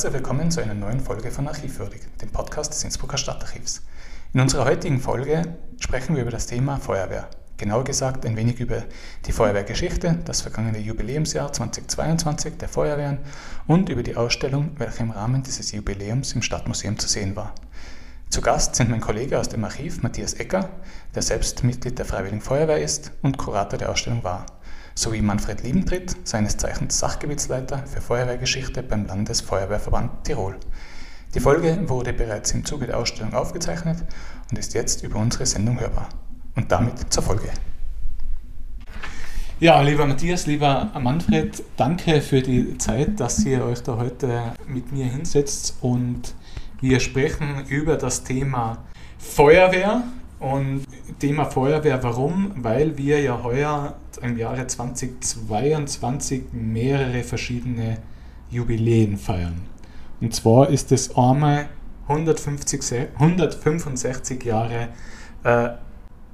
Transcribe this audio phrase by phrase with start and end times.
[0.00, 3.82] Herzlich willkommen zu einer neuen Folge von Archivwürdig, dem Podcast des Innsbrucker Stadtarchivs.
[4.32, 7.28] In unserer heutigen Folge sprechen wir über das Thema Feuerwehr.
[7.58, 8.84] Genauer gesagt ein wenig über
[9.26, 13.18] die Feuerwehrgeschichte, das vergangene Jubiläumsjahr 2022 der Feuerwehren
[13.66, 17.54] und über die Ausstellung, welche im Rahmen dieses Jubiläums im Stadtmuseum zu sehen war.
[18.30, 20.70] Zu Gast sind mein Kollege aus dem Archiv Matthias Ecker,
[21.14, 24.46] der selbst Mitglied der Freiwilligen Feuerwehr ist und Kurator der Ausstellung war
[25.00, 30.56] sowie Manfred Liebentritt, seines Zeichens Sachgebietsleiter für Feuerwehrgeschichte beim Landesfeuerwehrverband Tirol.
[31.34, 34.04] Die Folge wurde bereits im Zuge der Ausstellung aufgezeichnet
[34.50, 36.10] und ist jetzt über unsere Sendung hörbar.
[36.54, 37.48] Und damit zur Folge.
[39.58, 44.92] Ja, lieber Matthias, lieber Manfred, danke für die Zeit, dass ihr euch da heute mit
[44.92, 46.34] mir hinsetzt und
[46.82, 48.84] wir sprechen über das Thema
[49.18, 50.02] Feuerwehr
[50.40, 50.86] und
[51.18, 52.52] Thema Feuerwehr, warum?
[52.56, 57.98] Weil wir ja heuer im Jahre 2022 mehrere verschiedene
[58.50, 59.60] Jubiläen feiern.
[60.20, 61.68] Und zwar ist es einmal
[62.08, 62.80] 150,
[63.18, 64.88] 165 Jahre
[65.44, 65.68] äh,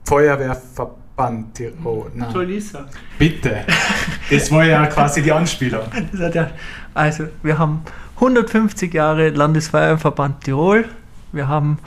[0.05, 2.11] Feuerwehrverband Tirol.
[2.15, 2.33] Nein.
[2.33, 2.87] Tolisa.
[3.19, 3.65] Bitte.
[4.31, 5.83] Das war ja quasi die Anspielung.
[6.95, 7.83] Also, wir haben
[8.15, 10.87] 150 Jahre Landesfeuerwehrverband Tirol.
[11.33, 11.79] Wir haben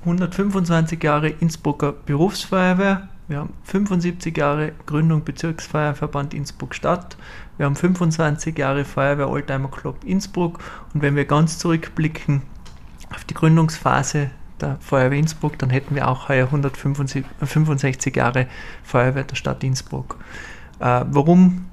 [0.00, 7.16] 125 Jahre Innsbrucker Berufsfeuerwehr, wir haben 75 Jahre Gründung Bezirksfeuerverband Innsbruck Stadt,
[7.58, 10.58] wir haben 25 Jahre Feuerwehr Oldtimer Club Innsbruck.
[10.94, 12.42] Und wenn wir ganz zurückblicken
[13.14, 18.46] auf die Gründungsphase der Feuerwehr Innsbruck, dann hätten wir auch heuer 165 Jahre
[18.82, 20.16] Feuerwehr der Stadt Innsbruck.
[20.80, 21.66] Äh, warum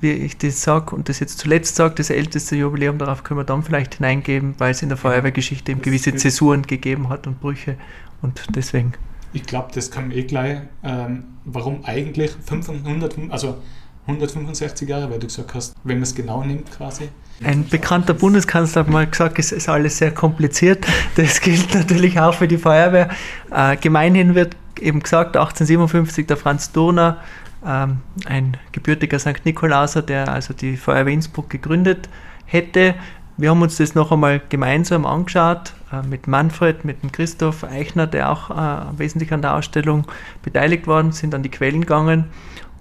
[0.00, 3.44] wie ich das sage und das jetzt zuletzt sage, das älteste Jubiläum, darauf können wir
[3.44, 7.76] dann vielleicht hineingeben, weil es in der Feuerwehrgeschichte eben gewisse Zäsuren gegeben hat und Brüche
[8.22, 8.92] und deswegen.
[9.32, 10.60] Ich glaube, das kann eh gleich.
[10.82, 13.58] Ähm, warum eigentlich 500, also
[14.06, 17.08] 165 Jahre, weil du gesagt hast, wenn man es genau nimmt quasi.
[17.44, 20.86] Ein bekannter Bundeskanzler hat mal gesagt, es ist alles sehr kompliziert.
[21.16, 23.10] Das gilt natürlich auch für die Feuerwehr.
[23.50, 27.18] Äh, gemeinhin wird eben gesagt, 1857 der Franz Dohner
[27.64, 29.44] ähm, ein gebürtiger St.
[29.44, 32.08] Nikolauser, der also die Feuerwehr Innsbruck gegründet
[32.46, 32.94] hätte.
[33.36, 38.06] Wir haben uns das noch einmal gemeinsam angeschaut äh, mit Manfred, mit dem Christoph Eichner,
[38.06, 40.06] der auch äh, wesentlich an der Ausstellung
[40.42, 42.26] beteiligt war, sind an die Quellen gegangen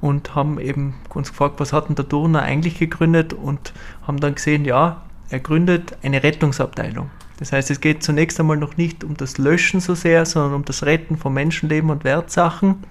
[0.02, 3.74] und haben eben uns gefragt, was hat denn der Turner eigentlich gegründet und
[4.06, 7.10] haben dann gesehen, ja, er gründet eine Rettungsabteilung.
[7.40, 10.66] Das heißt, es geht zunächst einmal noch nicht um das Löschen so sehr, sondern um
[10.66, 12.84] das Retten von Menschenleben und Wertsachen.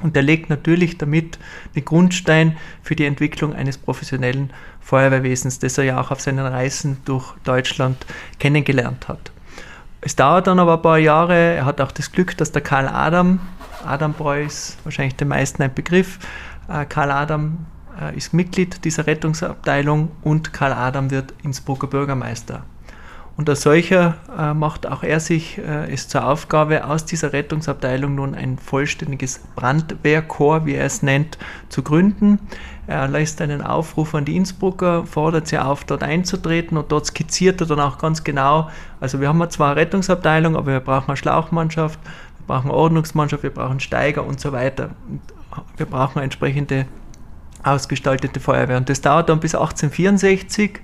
[0.00, 1.38] Und er legt natürlich damit
[1.74, 4.50] den Grundstein für die Entwicklung eines professionellen
[4.80, 8.06] Feuerwehrwesens, das er ja auch auf seinen Reisen durch Deutschland
[8.38, 9.32] kennengelernt hat.
[10.00, 11.34] Es dauert dann aber ein paar Jahre.
[11.34, 13.40] Er hat auch das Glück, dass der Karl Adam,
[13.84, 16.20] Adam Breu ist wahrscheinlich den meisten ein Begriff,
[16.68, 17.66] äh, Karl Adam
[18.00, 22.64] äh, ist Mitglied dieser Rettungsabteilung und Karl Adam wird Innsbrucker Bürgermeister.
[23.38, 28.16] Und als solcher äh, macht auch er sich äh, es zur Aufgabe, aus dieser Rettungsabteilung
[28.16, 31.38] nun ein vollständiges Brandwehrkorps, wie er es nennt,
[31.68, 32.40] zu gründen.
[32.88, 37.60] Er lässt einen Aufruf an die Innsbrucker, fordert sie auf, dort einzutreten und dort skizziert
[37.60, 41.16] er dann auch ganz genau, also wir haben zwar eine Rettungsabteilung, aber wir brauchen eine
[41.16, 44.90] Schlauchmannschaft, wir brauchen eine Ordnungsmannschaft, wir brauchen Steiger und so weiter.
[45.06, 45.20] Und
[45.76, 46.86] wir brauchen eine entsprechende
[47.62, 48.78] ausgestaltete Feuerwehr.
[48.78, 50.80] Und das dauert dann bis 1864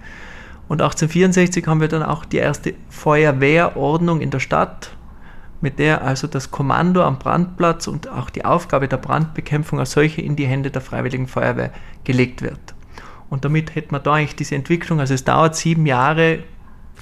[0.68, 4.96] und 1864 haben wir dann auch die erste Feuerwehrordnung in der Stadt,
[5.60, 10.20] mit der also das Kommando am Brandplatz und auch die Aufgabe der Brandbekämpfung als solche
[10.20, 11.70] in die Hände der Freiwilligen Feuerwehr
[12.04, 12.74] gelegt wird.
[13.30, 16.40] Und damit hätte man da eigentlich diese Entwicklung, also es dauert sieben Jahre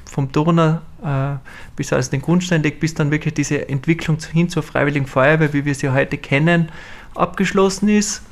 [0.04, 1.38] vom Turner äh,
[1.76, 5.64] bis also den Grundstein legt, bis dann wirklich diese Entwicklung hin zur Freiwilligen Feuerwehr, wie
[5.64, 6.70] wir sie heute kennen,
[7.14, 8.22] abgeschlossen ist.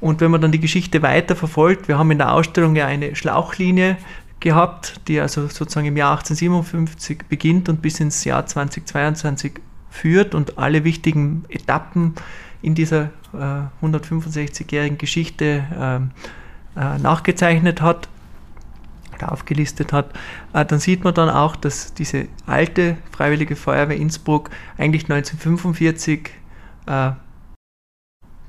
[0.00, 3.14] Und wenn man dann die Geschichte weiter verfolgt, wir haben in der Ausstellung ja eine
[3.14, 3.98] Schlauchlinie
[4.40, 9.60] gehabt, die also sozusagen im Jahr 1857 beginnt und bis ins Jahr 2022
[9.90, 12.14] führt und alle wichtigen Etappen
[12.62, 15.64] in dieser äh, 165-jährigen Geschichte
[16.76, 18.08] äh, äh, nachgezeichnet hat
[19.16, 20.12] oder aufgelistet hat,
[20.52, 26.30] äh, dann sieht man dann auch, dass diese alte Freiwillige Feuerwehr Innsbruck eigentlich 1945
[26.86, 27.10] äh,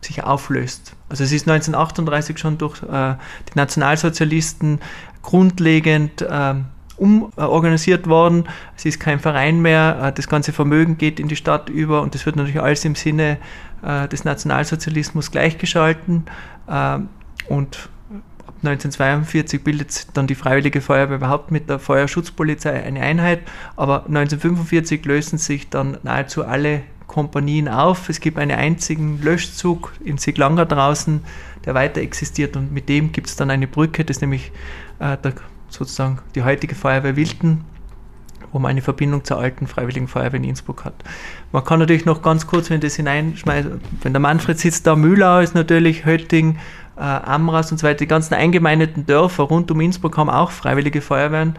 [0.02, 0.96] sich auflöst.
[1.10, 3.16] Also es ist 1938 schon durch äh,
[3.50, 4.80] die Nationalsozialisten
[5.22, 6.66] grundlegend ähm,
[6.98, 8.48] umorganisiert worden.
[8.78, 12.14] Es ist kein Verein mehr, äh, das ganze Vermögen geht in die Stadt über und
[12.14, 13.38] das wird natürlich alles im Sinne
[13.84, 16.26] äh, des Nationalsozialismus gleichgeschalten.
[16.68, 17.00] Äh,
[17.50, 17.90] und
[18.46, 23.42] ab 1942 bildet dann die Freiwillige Feuerwehr überhaupt mit der Feuerschutzpolizei eine Einheit,
[23.76, 28.08] aber 1945 lösen sich dann nahezu alle Kompanien auf.
[28.08, 31.22] Es gibt einen einzigen Löschzug in Siglanger draußen,
[31.66, 34.54] der weiter existiert und mit dem gibt es dann eine Brücke, das ist nämlich
[35.00, 35.34] äh, der
[35.68, 37.66] sozusagen die heutige Feuerwehr Wilden,
[38.54, 40.94] wo man eine Verbindung zur alten Freiwilligen Feuerwehr in Innsbruck hat.
[41.52, 43.68] Man kann natürlich noch ganz kurz, wenn das hineinschmeißt,
[44.04, 46.60] wenn der Manfred sitzt da, Mühlau ist natürlich, Hötting,
[46.96, 51.02] äh, Amras und so weiter, die ganzen eingemeindeten Dörfer rund um Innsbruck haben auch Freiwillige
[51.02, 51.58] Feuerwehren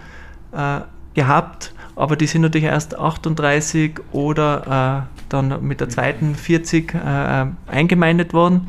[0.52, 0.80] äh,
[1.12, 7.46] gehabt, aber die sind natürlich erst 38 oder äh, dann mit der zweiten 40 äh,
[7.66, 8.68] eingemeindet worden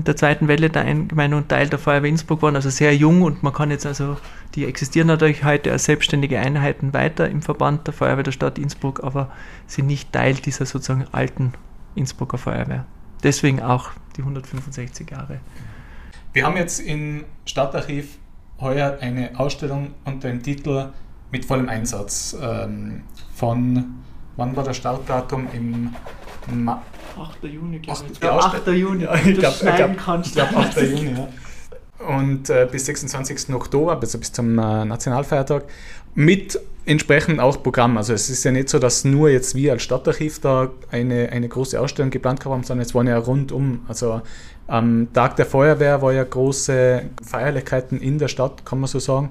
[0.00, 3.42] mit der zweiten Welle der Eingemeindung Teil der Feuerwehr Innsbruck waren, also sehr jung und
[3.42, 4.16] man kann jetzt also,
[4.54, 9.04] die existieren natürlich heute als selbstständige Einheiten weiter im Verband der Feuerwehr der Stadt Innsbruck,
[9.04, 9.30] aber
[9.66, 11.52] sind nicht Teil dieser sozusagen alten
[11.94, 12.86] Innsbrucker Feuerwehr.
[13.22, 15.40] Deswegen auch die 165 Jahre.
[16.32, 18.16] Wir haben jetzt im Stadtarchiv
[18.58, 20.88] heuer eine Ausstellung unter dem Titel
[21.30, 23.02] Mit vollem Einsatz ähm,
[23.34, 23.96] von,
[24.36, 25.48] wann war das Startdatum?
[25.52, 25.94] Im
[26.50, 26.82] Ma
[27.18, 27.44] 8.
[27.44, 28.22] Juni, glaube ich.
[28.22, 28.66] 8.
[28.68, 30.28] Juni, ja, ich glaube, schneiden kannst.
[30.28, 30.76] Ich glaube, 8.
[30.82, 31.28] Juni, ja.
[32.06, 33.54] Und äh, bis 26.
[33.54, 35.64] Oktober, also bis zum äh, Nationalfeiertag,
[36.14, 37.98] mit entsprechend auch Programm.
[37.98, 41.48] Also es ist ja nicht so, dass nur jetzt wir als Stadtarchiv da eine, eine
[41.48, 43.80] große Ausstellung geplant haben, sondern es waren ja rundum.
[43.86, 44.22] Also
[44.66, 49.30] am Tag der Feuerwehr war ja große Feierlichkeiten in der Stadt, kann man so sagen.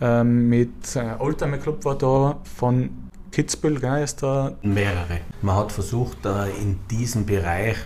[0.00, 4.52] Ähm, mit äh, Oldtimer Club war da von Kitzbühel, gell, ist da.
[4.62, 5.20] Mehrere.
[5.42, 7.76] Man hat versucht, äh, in diesem Bereich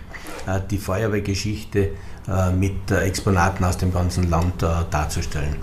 [0.46, 1.90] äh, die Feuerwehrgeschichte
[2.28, 5.56] äh, mit Exponaten aus dem ganzen Land darzustellen.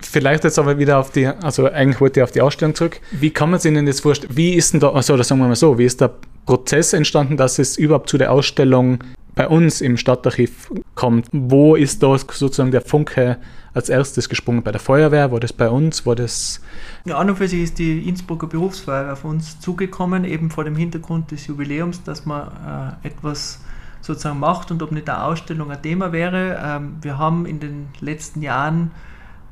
[0.00, 3.00] Vielleicht jetzt aber wieder auf die, also eigentlich wollte ich auf die Ausstellung zurück.
[3.10, 4.34] Wie kann man sich denn das vorstellen?
[4.34, 6.12] Wie ist denn da, also oder sagen wir mal so, wie ist der
[6.46, 9.00] Prozess entstanden, dass es überhaupt zu der Ausstellung
[9.34, 11.26] bei uns im Stadtarchiv kommt?
[11.32, 13.38] Wo ist da sozusagen der Funke
[13.78, 14.62] als erstes gesprungen?
[14.62, 15.32] Bei der Feuerwehr?
[15.32, 16.04] War das bei uns?
[16.04, 16.60] War das.
[17.04, 20.76] Ja, an und für sich ist die Innsbrucker Berufsfeuerwehr auf uns zugekommen, eben vor dem
[20.76, 23.60] Hintergrund des Jubiläums, dass man äh, etwas
[24.00, 26.60] sozusagen macht und ob nicht eine Ausstellung ein Thema wäre.
[26.62, 28.90] Ähm, wir haben in den letzten Jahren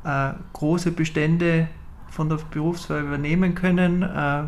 [0.04, 1.68] äh, große Bestände
[2.10, 4.42] von der Berufsfeuerwehr übernehmen können, äh,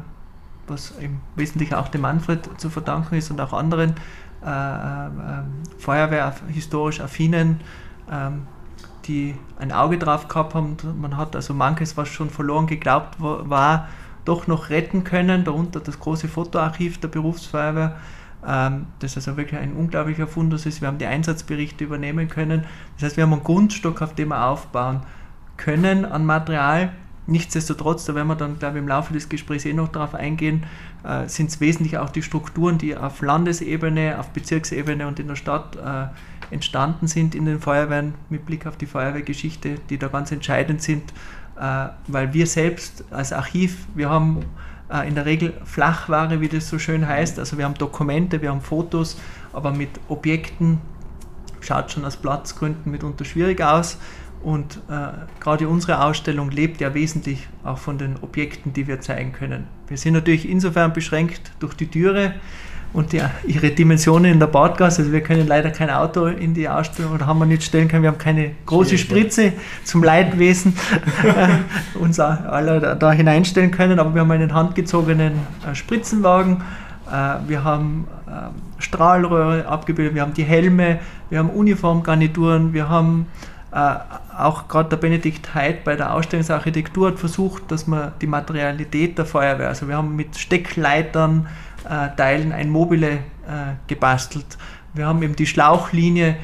[0.67, 3.95] was im Wesentlichen auch dem Manfred zu verdanken ist und auch anderen
[4.45, 7.61] äh, äh, ähm, Feuerwehr historisch affinen
[8.11, 8.47] ähm,
[9.09, 10.77] die ein Auge drauf gehabt haben.
[11.01, 13.89] Man hat also manches, was schon verloren geglaubt war,
[14.25, 17.97] doch noch retten können, darunter das große Fotoarchiv der Berufsfeuerwehr,
[18.47, 20.81] ähm, das also wirklich ein unglaublicher Fundus ist.
[20.83, 22.65] Wir haben die Einsatzberichte übernehmen können.
[22.97, 25.01] Das heißt, wir haben einen Grundstock, auf dem wir aufbauen
[25.57, 26.93] können an Material.
[27.27, 30.65] Nichtsdestotrotz, da werden wir dann, glaube ich, im Laufe des Gesprächs eh noch darauf eingehen,
[31.05, 35.37] äh, sind es wesentlich auch die Strukturen, die auf Landesebene, auf Bezirksebene und in der
[35.37, 36.07] Stadt äh,
[36.51, 41.13] entstanden sind in den Feuerwehren mit Blick auf die Feuerwehrgeschichte, die da ganz entscheidend sind,
[41.59, 44.45] äh, weil wir selbst als Archiv, wir haben
[44.91, 48.51] äh, in der Regel Flachware, wie das so schön heißt, also wir haben Dokumente, wir
[48.51, 49.21] haben Fotos,
[49.53, 50.81] aber mit Objekten
[51.61, 53.99] schaut schon aus Platzgründen mitunter schwierig aus.
[54.43, 55.09] Und äh,
[55.41, 59.67] gerade unsere Ausstellung lebt ja wesentlich auch von den Objekten, die wir zeigen können.
[59.89, 62.35] Wir sind natürlich insofern beschränkt durch die Türe,
[62.93, 65.03] und die, ihre Dimensionen in der Badgasse.
[65.03, 68.03] Also wir können leider kein Auto in die Ausstellung oder haben wir nicht stellen können.
[68.03, 69.53] Wir haben keine große Spritze
[69.85, 70.75] zum Leidwesen
[71.25, 75.35] äh, uns alle da, da, hineinstellen können, aber wir haben einen handgezogenen
[75.71, 76.63] äh, Spritzenwagen.
[77.11, 80.99] Äh, wir haben äh, Strahlröhre abgebildet, wir haben die Helme,
[81.31, 83.27] wir haben Uniformgarnituren, wir haben
[83.71, 89.27] auch gerade der Benedikt Heid bei der Ausstellungsarchitektur hat versucht, dass man die Materialität der
[89.27, 91.47] Feuerwehr, also wir haben mit Steckleitern,
[91.85, 93.19] äh, Teilen ein Mobile äh,
[93.87, 94.59] gebastelt.
[94.95, 96.37] Wir haben eben die Schlauchlinie,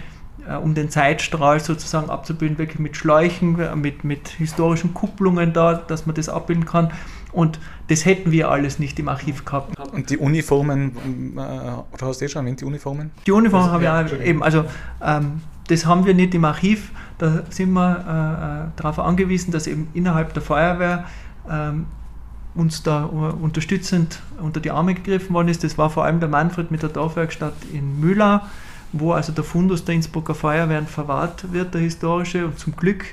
[0.48, 6.06] äh, um den Zeitstrahl sozusagen abzubilden, wirklich mit Schläuchen, mit, mit historischen Kupplungen da, dass
[6.06, 6.92] man das abbilden kann.
[7.32, 9.76] Und das hätten wir alles nicht im Archiv gehabt.
[9.92, 13.10] Und die Uniformen, äh, hast du eh schon erwähnt, die Uniformen?
[13.26, 14.64] Die Uniformen also, habe ich auch eben, also
[15.02, 16.90] ähm, das haben wir nicht im Archiv.
[17.24, 21.06] Da sind wir äh, darauf angewiesen, dass eben innerhalb der Feuerwehr
[21.50, 21.86] ähm,
[22.54, 25.64] uns da unterstützend unter die Arme gegriffen worden ist.
[25.64, 28.40] Das war vor allem der Manfred mit der Dorfwerkstatt in Mühlau,
[28.92, 32.44] wo also der Fundus der Innsbrucker Feuerwehren verwahrt wird, der historische.
[32.44, 33.06] Und zum Glück,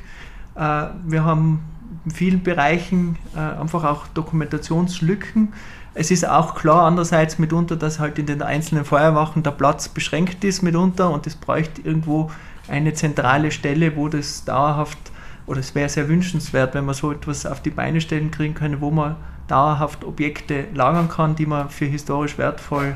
[0.55, 1.61] äh, wir haben
[2.03, 5.53] in vielen Bereichen äh, einfach auch Dokumentationslücken.
[5.93, 10.43] Es ist auch klar andererseits mitunter, dass halt in den einzelnen Feuerwachen der Platz beschränkt
[10.43, 12.29] ist mitunter und es bräuchte irgendwo
[12.71, 14.97] eine zentrale Stelle, wo das dauerhaft
[15.45, 18.79] oder es wäre sehr wünschenswert, wenn man so etwas auf die Beine stellen kriegen könnte,
[18.79, 22.95] wo man dauerhaft Objekte lagern kann, die man für historisch wertvoll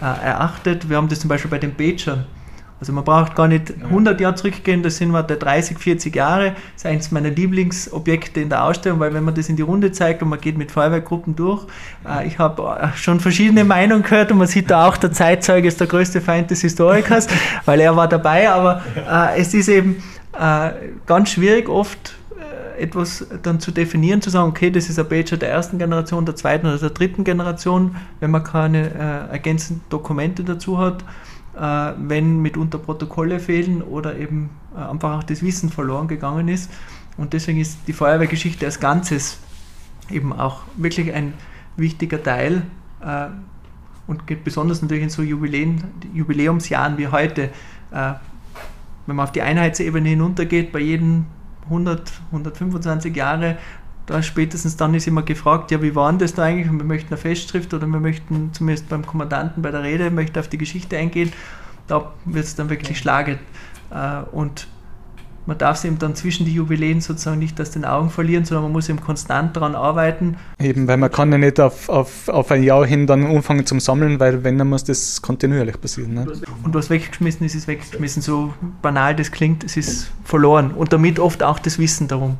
[0.00, 0.88] äh, erachtet.
[0.88, 2.24] Wir haben das zum Beispiel bei den Bechern.
[2.82, 6.46] Also man braucht gar nicht 100 Jahre zurückgehen, das sind wir der 30, 40 Jahre.
[6.46, 9.92] Das ist eines meiner Lieblingsobjekte in der Ausstellung, weil wenn man das in die Runde
[9.92, 11.64] zeigt und man geht mit Feuerwehrgruppen durch,
[12.04, 15.68] äh, ich habe äh, schon verschiedene Meinungen gehört und man sieht da auch, der Zeitzeuge
[15.68, 17.28] ist der größte Feind des Historikers,
[17.66, 20.02] weil er war dabei, aber äh, es ist eben
[21.06, 22.14] ganz schwierig oft
[22.78, 26.36] etwas dann zu definieren, zu sagen, okay, das ist ein Pager der ersten Generation, der
[26.36, 31.04] zweiten oder der dritten Generation, wenn man keine äh, ergänzenden Dokumente dazu hat,
[31.54, 36.70] wenn mitunter Protokolle fehlen oder eben äh, einfach auch das Wissen verloren gegangen ist.
[37.16, 39.38] Und deswegen ist die Feuerwehrgeschichte als Ganzes
[40.10, 41.34] eben auch wirklich ein
[41.76, 42.62] wichtiger Teil
[43.00, 43.26] äh,
[44.06, 47.50] und geht besonders natürlich in so Jubiläen, Jubiläumsjahren wie heute,
[47.90, 48.12] äh,
[49.06, 51.26] wenn man auf die Einheitsebene hinuntergeht, bei jedem
[51.64, 53.58] 100, 125 Jahre,
[54.12, 56.68] da spätestens dann ist immer gefragt, ja, wie war denn das da eigentlich?
[56.68, 60.38] Und wir möchten eine Festschrift oder wir möchten zumindest beim Kommandanten bei der Rede, möchte
[60.38, 61.32] auf die Geschichte eingehen.
[61.88, 63.38] Da wird es dann wirklich schlagend.
[63.90, 64.68] Äh, und
[65.46, 68.64] man darf es eben dann zwischen die Jubiläen sozusagen nicht aus den Augen verlieren, sondern
[68.64, 70.36] man muss eben konstant daran arbeiten.
[70.60, 73.80] Eben, weil man kann ja nicht auf, auf, auf ein Jahr hin dann anfangen zum
[73.80, 76.14] Sammeln, weil wenn, dann muss das kontinuierlich passieren.
[76.14, 76.26] Ne?
[76.62, 78.22] Und was weggeschmissen ist, ist weggeschmissen.
[78.22, 78.52] So
[78.82, 80.70] banal das klingt, es ist verloren.
[80.70, 82.36] Und damit oft auch das Wissen darum.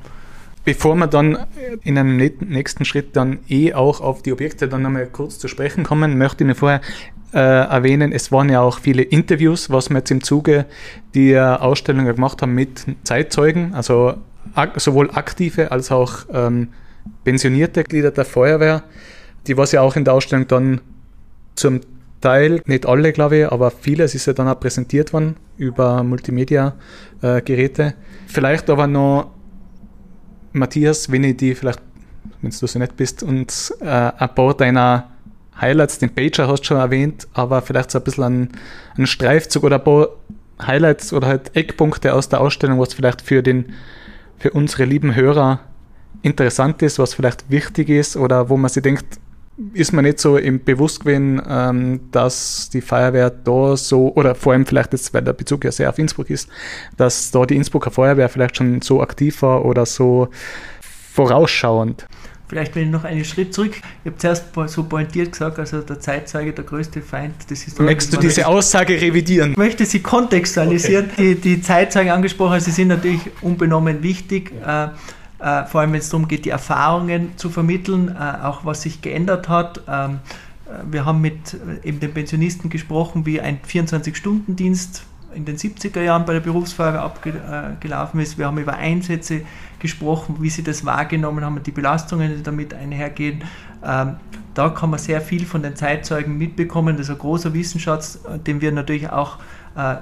[0.64, 1.38] Bevor wir dann
[1.82, 5.82] in einem nächsten Schritt dann eh auch auf die Objekte dann nochmal kurz zu sprechen
[5.82, 6.80] kommen, möchte ich mir vorher
[7.34, 10.66] äh, erwähnen, es waren ja auch viele Interviews, was wir jetzt im Zuge
[11.14, 14.14] der Ausstellung gemacht haben mit Zeitzeugen, also
[14.54, 16.68] ak sowohl aktive als auch ähm,
[17.24, 18.82] pensionierte Glieder der Feuerwehr,
[19.46, 20.80] die was ja auch in der Ausstellung dann
[21.54, 21.80] zum
[22.20, 27.82] Teil, nicht alle glaube ich, aber vieles ist ja dann auch präsentiert worden über Multimedia-Geräte.
[27.82, 27.92] Äh,
[28.26, 29.30] vielleicht aber noch,
[30.52, 31.80] Matthias, wenn ich die vielleicht,
[32.40, 35.10] wenn du so nett bist, und äh, ein paar deiner
[35.60, 38.48] Highlights, den Pager hast du schon erwähnt, aber vielleicht so ein bisschen ein,
[38.96, 40.08] ein Streifzug oder ein paar
[40.60, 43.74] Highlights oder halt Eckpunkte aus der Ausstellung, was vielleicht für, den,
[44.38, 45.60] für unsere lieben Hörer
[46.22, 49.18] interessant ist, was vielleicht wichtig ist oder wo man sich denkt,
[49.74, 54.52] ist man nicht so im bewusst gewesen, ähm, dass die Feuerwehr da so, oder vor
[54.52, 56.48] allem vielleicht jetzt, weil der Bezug ja sehr auf Innsbruck ist,
[56.96, 60.28] dass da die Innsbrucker Feuerwehr vielleicht schon so aktiv war oder so
[60.80, 62.06] vorausschauend.
[62.48, 63.76] Vielleicht wenn ich noch einen Schritt zurück.
[64.04, 67.94] Ich habe zuerst so pointiert gesagt, also der Zeitzeuge, der größte Feind des Historikers.
[67.94, 69.52] Möchtest du diese Aussage revidieren?
[69.52, 71.10] Ich möchte sie kontextualisieren.
[71.12, 71.34] Okay.
[71.34, 74.52] Die, die Zeitzeugen angesprochen, sie sind natürlich unbenommen wichtig.
[74.66, 74.88] Äh,
[75.42, 79.02] äh, vor allem wenn es darum geht, die Erfahrungen zu vermitteln, äh, auch was sich
[79.02, 79.82] geändert hat.
[79.88, 80.20] Ähm,
[80.66, 85.02] äh, wir haben mit äh, eben den Pensionisten gesprochen, wie ein 24-Stunden-Dienst
[85.34, 88.38] in den 70er Jahren bei der Berufsfeuerwehr abgelaufen ist.
[88.38, 89.42] Wir haben über Einsätze
[89.78, 93.42] gesprochen, wie sie das wahrgenommen haben, die Belastungen, die damit einhergehen.
[93.82, 94.16] Ähm,
[94.54, 96.98] da kann man sehr viel von den Zeitzeugen mitbekommen.
[96.98, 99.40] Das ist ein großer Wissensschatz, den wir natürlich auch äh,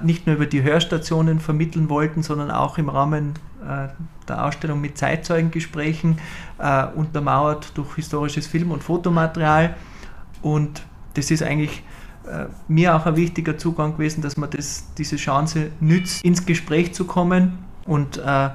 [0.03, 3.87] nicht nur über die Hörstationen vermitteln wollten, sondern auch im Rahmen äh,
[4.27, 6.19] der Ausstellung mit Zeitzeugengesprächen,
[6.57, 9.75] äh, untermauert durch historisches Film- und Fotomaterial.
[10.41, 11.83] Und das ist eigentlich
[12.27, 16.93] äh, mir auch ein wichtiger Zugang gewesen, dass man das, diese Chance nützt, ins Gespräch
[16.93, 18.49] zu kommen und äh,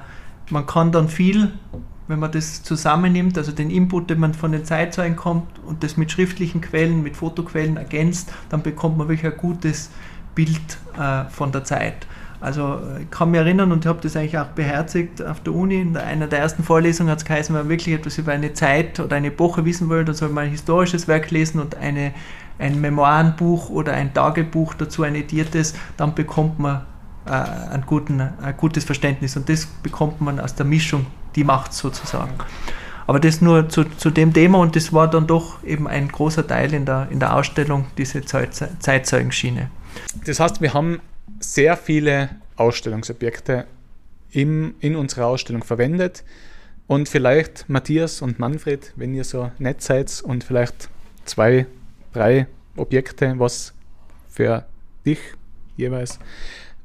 [0.49, 1.51] man kann dann viel,
[2.07, 5.97] wenn man das zusammennimmt, also den Input, den man von den Zeitzeugen kommt und das
[5.97, 9.91] mit schriftlichen Quellen, mit Fotoquellen ergänzt, dann bekommt man wirklich ein gutes
[10.37, 12.05] Bild äh, von der Zeit.
[12.39, 15.53] Also äh, ich kann mich erinnern und ich habe das eigentlich auch beherzigt auf der
[15.53, 15.81] Uni.
[15.81, 18.99] In einer der ersten Vorlesungen hat es geheißen, wenn man wirklich etwas über eine Zeit
[18.99, 22.13] oder eine Epoche wissen will, dann soll man ein historisches Werk lesen und eine,
[22.59, 26.83] ein Memoirenbuch oder ein Tagebuch dazu, ein ediertes, dann bekommt man
[27.25, 29.35] äh, einen guten, ein gutes Verständnis.
[29.35, 32.33] Und das bekommt man aus der Mischung, die macht sozusagen.
[33.07, 36.45] Aber das nur zu, zu dem Thema und das war dann doch eben ein großer
[36.45, 39.69] Teil in der, in der Ausstellung, diese Zeitzeugenschiene.
[40.25, 40.99] Das heißt, wir haben
[41.39, 43.65] sehr viele Ausstellungsobjekte
[44.31, 46.23] im, in unserer Ausstellung verwendet.
[46.87, 50.89] Und vielleicht Matthias und Manfred, wenn ihr so nett seid und vielleicht
[51.25, 51.65] zwei,
[52.13, 53.73] drei Objekte, was
[54.29, 54.65] für
[55.05, 55.19] dich
[55.75, 56.19] jeweils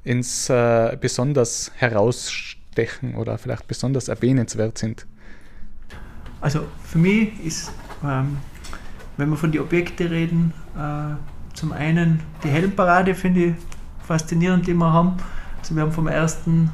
[0.04, 5.06] ins äh, besonders herausstechen oder vielleicht besonders erwähnenswert sind?
[6.40, 7.70] Also für mich ist,
[8.04, 8.38] ähm,
[9.16, 11.14] wenn wir von den Objekten reden, äh,
[11.54, 13.54] zum einen die Helmparade finde ich
[14.06, 15.16] faszinierend, die wir haben.
[15.58, 16.70] Also wir haben vom ersten,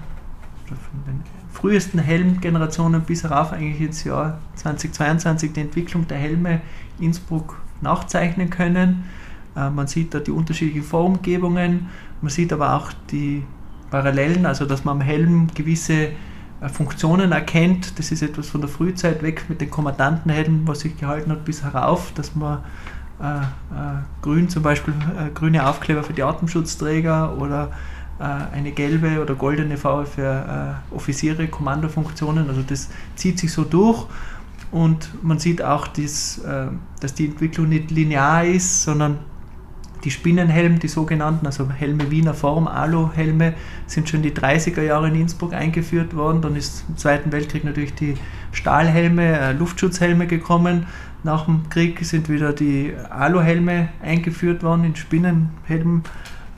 [0.67, 6.61] von den frühesten Helmgenerationen bis herauf eigentlich ins Jahr 2022 die Entwicklung der Helme
[7.01, 9.05] Innsbruck nachzeichnen können.
[9.57, 11.89] Äh, man sieht da die unterschiedlichen Formgebungen,
[12.21, 13.45] man sieht aber auch die
[13.91, 16.11] Parallelen, also dass man am Helm gewisse
[16.61, 17.99] äh, Funktionen erkennt.
[17.99, 21.63] Das ist etwas von der Frühzeit weg mit den Kommandantenhelmen, was sich gehalten hat bis
[21.63, 22.59] herauf, dass man
[24.23, 27.71] grün zum Beispiel äh, grüne Aufkleber für die Atemschutzträger oder
[28.21, 32.49] äh, eine gelbe oder goldene Farbe für äh, Offiziere, Kommandofunktionen.
[32.49, 34.07] Also das zieht sich so durch
[34.71, 36.43] und man sieht auch, dass,
[37.01, 39.17] dass die Entwicklung nicht linear ist, sondern
[40.05, 43.55] die Spinnenhelme, die sogenannten, also Helme Wiener Form, Alu-Helme,
[43.87, 46.43] sind schon in die 30er Jahre in Innsbruck eingeführt worden.
[46.43, 48.15] Dann ist im Zweiten Weltkrieg natürlich die
[48.53, 50.87] Stahlhelme, äh, Luftschutzhelme gekommen.
[51.25, 56.03] Nach dem Krieg sind wieder die Aluhelme eingeführt worden in Spinnenhelm.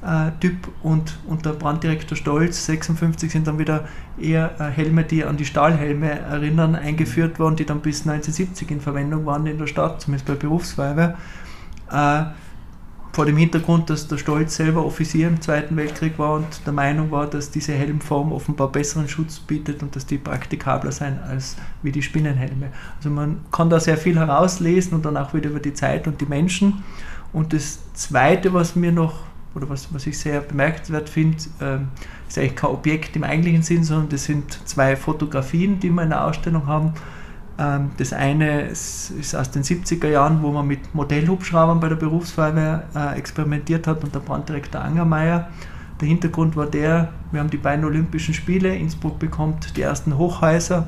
[0.02, 3.86] Äh, Typ und unter Branddirektor Stolz 56 sind dann wieder
[4.18, 8.80] eher äh, Helme, die an die Stahlhelme erinnern, eingeführt worden, die dann bis 1970 in
[8.80, 11.18] Verwendung waren in der Stadt, zumindest bei Berufsfeuerwehr.
[11.90, 12.22] Äh,
[13.12, 17.10] vor dem Hintergrund, dass der Stolz selber Offizier im Zweiten Weltkrieg war und der Meinung
[17.10, 21.90] war, dass diese Helmform offenbar besseren Schutz bietet und dass die praktikabler sein als wie
[21.90, 22.70] die Spinnenhelme.
[22.96, 26.20] Also man kann da sehr viel herauslesen und dann auch wieder über die Zeit und
[26.20, 26.84] die Menschen.
[27.32, 29.14] Und das Zweite, was mir noch,
[29.54, 31.78] oder was, was ich sehr bemerkenswert finde, äh,
[32.28, 36.10] ist eigentlich kein Objekt im eigentlichen Sinn, sondern das sind zwei Fotografien, die wir in
[36.10, 36.94] der Ausstellung haben
[37.98, 43.18] das eine ist aus den 70er Jahren, wo man mit Modellhubschraubern bei der Berufsfeuerwehr äh,
[43.18, 45.50] experimentiert hat unter Branddirektor Angermeier.
[46.00, 50.86] Der Hintergrund war der, wir haben die beiden Olympischen Spiele, Innsbruck bekommt die ersten Hochhäuser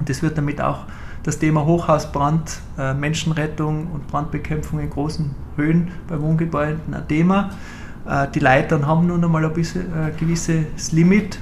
[0.00, 0.86] und das wird damit auch
[1.22, 7.50] das Thema Hochhausbrand, äh, Menschenrettung und Brandbekämpfung in großen Höhen bei Wohngebäuden ein Thema.
[8.08, 11.38] Äh, die Leitern haben nun einmal ein bisschen, äh, gewisses Limit.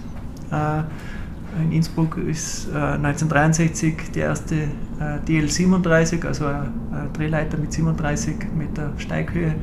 [1.57, 7.73] Äh, in Innsbruck ist äh, 1963 die erste äh, DL37, also ein, ein, Drehleiter mit
[7.73, 9.55] 37 Meter Steighöhe,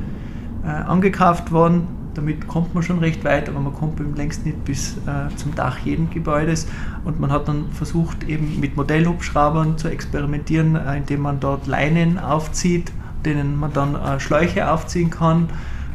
[0.63, 1.87] äh, angekauft worden.
[2.13, 5.55] Damit kommt man schon recht weit, aber man kommt eben längst nicht bis äh, zum
[5.55, 6.67] Dach jeden Gebäudes.
[7.05, 12.19] Und man hat dann versucht, eben mit Modellhubschraubern zu experimentieren, äh, indem man dort Leinen
[12.19, 12.91] aufzieht,
[13.25, 15.49] denen man dann äh, Schläuche aufziehen kann.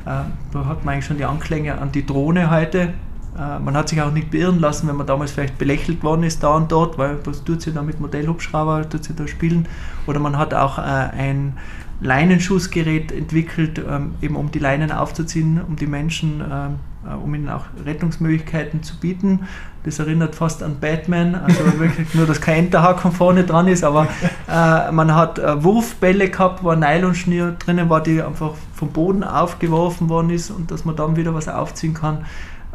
[0.05, 3.06] da hat man eigentlich schon die Anklänge an die Drohne heute äh,
[3.37, 6.55] man hat sich auch nicht beirren lassen, wenn man damals vielleicht belächelt worden ist da
[6.55, 9.69] und dort, weil was tut sie da mit Modellhubschrauber, tut sie da spielen?
[10.07, 11.55] Oder man hat auch äh, ein
[12.01, 17.49] Leinenschussgerät entwickelt, ähm, eben um die Leinen aufzuziehen, um die Menschen, ähm, äh, um ihnen
[17.49, 19.47] auch Rettungsmöglichkeiten zu bieten.
[19.85, 24.09] Das erinnert fast an Batman, also wirklich nur, dass kein Enterhaken vorne dran ist, aber
[24.49, 29.25] äh, man hat äh, Wurfbälle gehabt, wo ein Nylonschnür drinnen war, die einfach vom Boden
[29.25, 32.27] aufgeworfen worden ist und dass man dann wieder was aufziehen kann.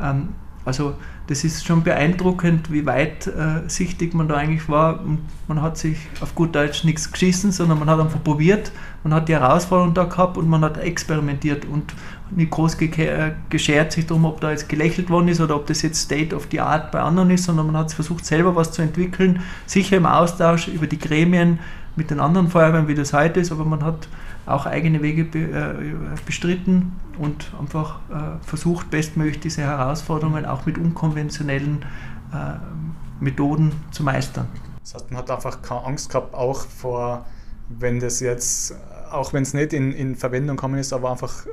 [0.01, 0.29] Ähm,
[0.63, 0.95] also
[1.27, 4.99] das ist schon beeindruckend, wie weitsichtig man da eigentlich war.
[5.47, 8.71] Man hat sich auf gut Deutsch nichts geschissen, sondern man hat einfach probiert,
[9.03, 11.65] man hat die Herausforderung da gehabt und man hat experimentiert.
[11.65, 11.93] Und
[12.31, 15.81] nicht groß äh, geschert sich darum, ob da jetzt gelächelt worden ist oder ob das
[15.81, 18.81] jetzt State of the Art bei anderen ist, sondern man hat versucht, selber was zu
[18.81, 21.59] entwickeln, sicher im Austausch über die Gremien
[21.95, 24.07] mit den anderen Feuerwehren, wie das heute ist, aber man hat
[24.45, 31.85] auch eigene Wege äh, bestritten und einfach äh, versucht, bestmöglich diese Herausforderungen auch mit unkonventionellen
[32.33, 34.47] äh, Methoden zu meistern.
[34.81, 37.25] Das heißt, man hat einfach keine Angst gehabt, auch vor,
[37.69, 38.75] wenn das jetzt,
[39.11, 41.45] auch wenn es nicht in, in Verwendung gekommen ist, aber einfach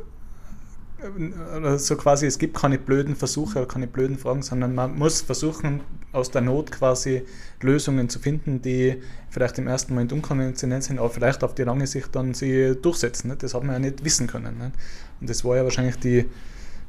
[1.76, 5.80] so quasi, es gibt keine blöden Versuche oder keine blöden Fragen, sondern man muss versuchen,
[6.12, 7.22] aus der Not quasi
[7.60, 8.96] Lösungen zu finden, die
[9.30, 13.32] vielleicht im ersten Moment unkonventionell sind, aber vielleicht auf die lange Sicht dann sie durchsetzen.
[13.38, 14.72] Das hat man ja nicht wissen können.
[15.20, 16.24] Und das war ja wahrscheinlich die,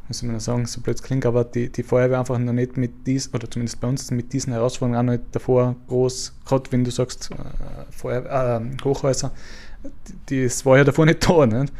[0.09, 3.35] soll man sagen, so blöd klingt, aber die, die Feuerwehr einfach noch nicht mit diesen,
[3.35, 7.29] oder zumindest bei uns mit diesen Herausforderungen auch nicht davor groß, gerade wenn du sagst,
[7.31, 9.31] äh, Feuerwehr, äh, Hochhäuser,
[10.25, 11.45] das war ja davor nicht da.
[11.45, 11.71] Nicht?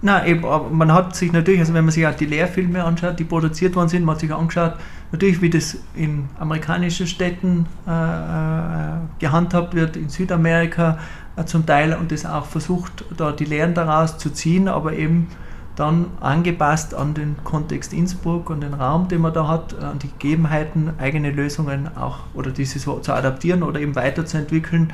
[0.00, 0.42] Nein, eben,
[0.76, 3.88] man hat sich natürlich, also wenn man sich auch die Lehrfilme anschaut, die produziert worden
[3.88, 4.74] sind, man hat sich angeschaut,
[5.10, 10.98] natürlich wie das in amerikanischen Städten äh, äh, gehandhabt wird, in Südamerika
[11.36, 15.26] äh, zum Teil und das auch versucht, da die Lehren daraus zu ziehen, aber eben
[15.74, 20.10] dann angepasst an den Kontext Innsbruck und den Raum, den man da hat, an die
[20.10, 24.92] Gegebenheiten, eigene Lösungen auch oder diese so zu adaptieren oder eben weiterzuentwickeln.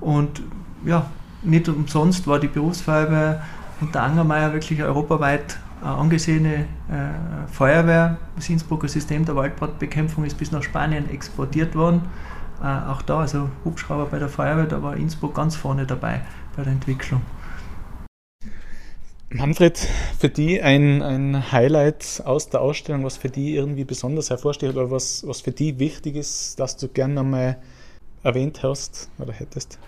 [0.00, 0.42] Und
[0.84, 1.06] ja,
[1.42, 3.42] nicht umsonst war die Berufsfeuerwehr
[3.82, 8.16] unter Angermeier wirklich europaweit äh, angesehene äh, Feuerwehr.
[8.36, 12.02] Das Innsbrucker System der Waldbrandbekämpfung ist bis nach Spanien exportiert worden.
[12.62, 16.22] Äh, auch da, also Hubschrauber bei der Feuerwehr, da war Innsbruck ganz vorne dabei
[16.56, 17.20] bei der Entwicklung.
[19.30, 19.78] Manfred,
[20.18, 24.90] für die ein, ein Highlight aus der Ausstellung, was für die irgendwie besonders hervorsteht oder
[24.90, 27.56] was, was für die wichtig ist, dass du gerne einmal
[28.22, 29.78] erwähnt hast oder hättest?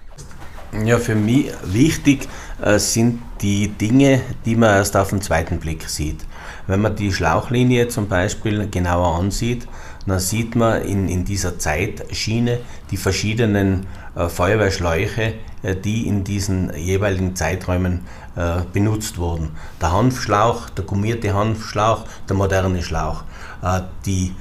[0.84, 2.28] Ja, für mich wichtig
[2.60, 6.24] äh, sind die Dinge, die man erst auf den zweiten Blick sieht.
[6.66, 9.68] Wenn man die Schlauchlinie zum Beispiel genauer ansieht,
[10.06, 12.58] dann sieht man in, in dieser Zeitschiene
[12.90, 18.00] die verschiedenen äh, Feuerwehrschläuche, äh, die in diesen jeweiligen Zeiträumen
[18.36, 19.50] äh, benutzt wurden.
[19.80, 23.22] Der Hanfschlauch, der gummierte Hanfschlauch, der moderne Schlauch.
[23.62, 24.34] Äh, die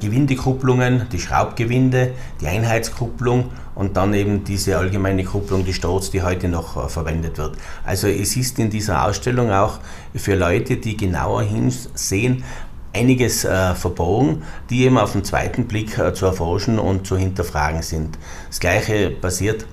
[0.00, 6.48] Gewindekupplungen, die Schraubgewinde, die Einheitskupplung und dann eben diese allgemeine Kupplung, die Sturz, die heute
[6.48, 7.56] noch äh, verwendet wird.
[7.84, 9.80] Also es ist in dieser Ausstellung auch
[10.14, 12.44] für Leute, die genauer hinsehen,
[12.92, 17.82] einiges äh, verborgen, die eben auf den zweiten Blick äh, zu erforschen und zu hinterfragen
[17.82, 18.18] sind.
[18.48, 19.66] Das gleiche passiert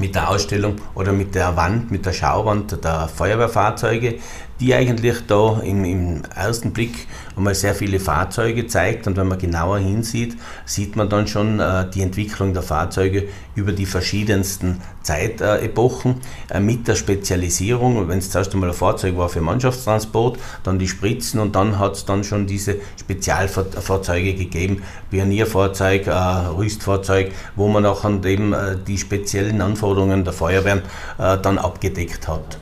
[0.00, 4.20] mit der Ausstellung oder mit der Wand, mit der Schauwand der Feuerwehrfahrzeuge,
[4.60, 9.38] die eigentlich da im, im, ersten Blick einmal sehr viele Fahrzeuge zeigt und wenn man
[9.38, 16.16] genauer hinsieht, sieht man dann schon äh, die Entwicklung der Fahrzeuge über die verschiedensten Zeitepochen
[16.50, 18.08] äh, mit der Spezialisierung.
[18.08, 21.94] Wenn es zuerst einmal ein Fahrzeug war für Mannschaftstransport, dann die Spritzen und dann hat
[21.94, 28.98] es dann schon diese Spezialfahrzeuge gegeben, Pionierfahrzeug, äh, Rüstfahrzeug, wo man auch eben äh, die
[28.98, 30.82] speziellen Anforderungen der Feuerwehren
[31.18, 32.58] äh, dann abgedeckt hat.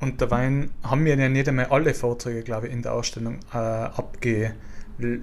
[0.00, 3.56] Und dabei haben wir ja nicht einmal alle Fahrzeuge, glaube ich, in der Ausstellung äh,
[3.56, 4.52] abge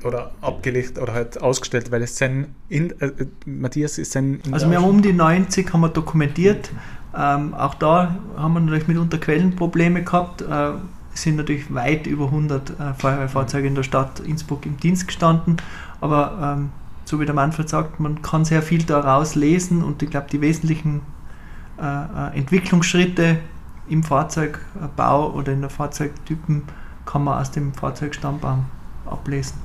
[0.03, 3.11] oder abgelegt oder halt ausgestellt, weil es sind, in, äh,
[3.45, 4.41] Matthias, es sind...
[4.51, 6.71] also wir haben um die 90 haben wir dokumentiert.
[7.15, 10.41] Ähm, auch da haben wir natürlich mitunter Quellenprobleme gehabt.
[10.41, 10.71] Äh,
[11.13, 15.57] es sind natürlich weit über 100 äh, Feuerwehrfahrzeuge in der Stadt Innsbruck im Dienst gestanden,
[16.01, 16.69] aber ähm,
[17.05, 20.41] so wie der Manfred sagt, man kann sehr viel daraus lesen und ich glaube, die
[20.41, 21.01] wesentlichen
[21.79, 23.37] äh, äh Entwicklungsschritte
[23.89, 26.63] im Fahrzeugbau oder in der Fahrzeugtypen
[27.05, 28.65] kann man aus dem Fahrzeugstammbaum
[29.05, 29.61] ablesen.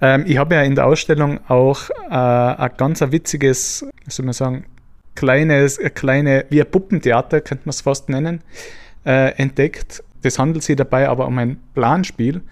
[0.00, 4.32] Ähm, ich habe ja in der Ausstellung auch äh, ein ganz ein witziges, soll man
[4.32, 4.64] sagen,
[5.14, 8.42] kleines, kleine, wie ein Puppentheater, könnte man es fast nennen,
[9.04, 10.02] äh, entdeckt.
[10.22, 12.42] Das handelt sich dabei aber um ein Planspiel.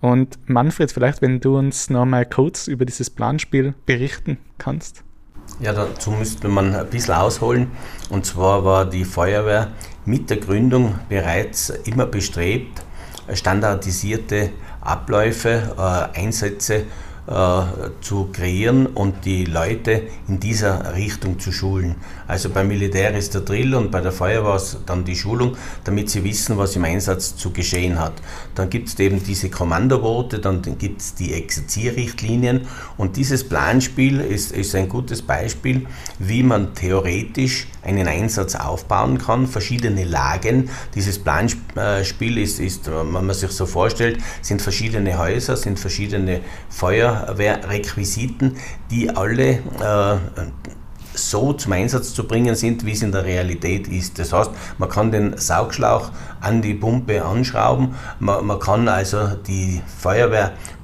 [0.00, 5.04] Und Manfred, vielleicht, wenn du uns noch mal kurz über dieses Planspiel berichten kannst.
[5.58, 7.70] Ja, dazu müsste man ein bisschen ausholen.
[8.08, 9.68] Und zwar war die Feuerwehr
[10.04, 12.82] mit der Gründung bereits immer bestrebt,
[13.32, 16.84] standardisierte Abläufe, äh, Einsätze
[17.26, 17.62] äh,
[18.00, 21.96] zu kreieren und die Leute in dieser Richtung zu schulen.
[22.30, 26.10] Also beim Militär ist der Drill und bei der Feuerwehr ist dann die Schulung, damit
[26.10, 28.12] sie wissen, was im Einsatz zu geschehen hat.
[28.54, 34.52] Dann gibt es eben diese Kommandoworte, dann gibt es die Exerzierrichtlinien und dieses Planspiel ist,
[34.52, 35.86] ist ein gutes Beispiel,
[36.20, 40.70] wie man theoretisch einen Einsatz aufbauen kann, verschiedene Lagen.
[40.94, 48.56] Dieses Planspiel ist, ist, wenn man sich so vorstellt, sind verschiedene Häuser, sind verschiedene Feuerwehrrequisiten,
[48.90, 50.16] die alle äh,
[51.14, 54.18] so zum Einsatz zu bringen sind, wie es in der Realität ist.
[54.18, 59.82] Das heißt, man kann den Saugschlauch an die Pumpe anschrauben, man, man kann also die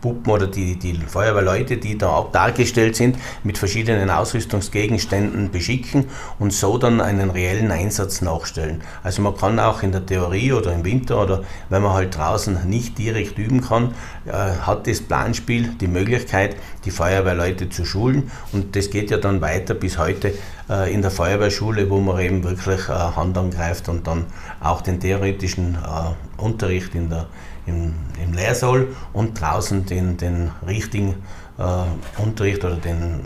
[0.07, 6.07] Feuerwehrpuppen oder die, die Feuerwehrleute, die da dargestellt sind, mit verschiedenen Ausrüstungsgegenständen beschicken
[6.39, 8.83] und so dann einen reellen Einsatz nachstellen.
[9.03, 12.69] Also man kann auch in der Theorie oder im Winter oder wenn man halt draußen
[12.69, 13.95] nicht direkt üben kann,
[14.27, 19.41] äh, hat das Planspiel die Möglichkeit, die Feuerwehrleute zu schulen und das geht ja dann
[19.41, 20.33] weiter bis heute
[20.69, 24.27] äh, in der Feuerwehrschule, wo man eben wirklich äh, Hand angreift und dann
[24.61, 27.27] auch den theoretischen äh, Unterricht in der,
[27.67, 31.15] im, im Lehrsaal und draußen den, den richtigen
[31.59, 33.21] äh, Unterricht oder den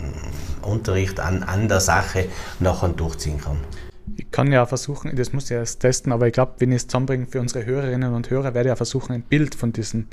[0.61, 2.27] Unterricht an, an der Sache
[2.59, 3.57] nachher durchziehen kann.
[4.17, 6.87] Ich kann ja versuchen, das muss ich erst testen, aber ich glaube, wenn ich es
[6.87, 10.07] zusammenbringe für unsere Hörerinnen und Hörer, werde ich ja versuchen, ein Bild von diesen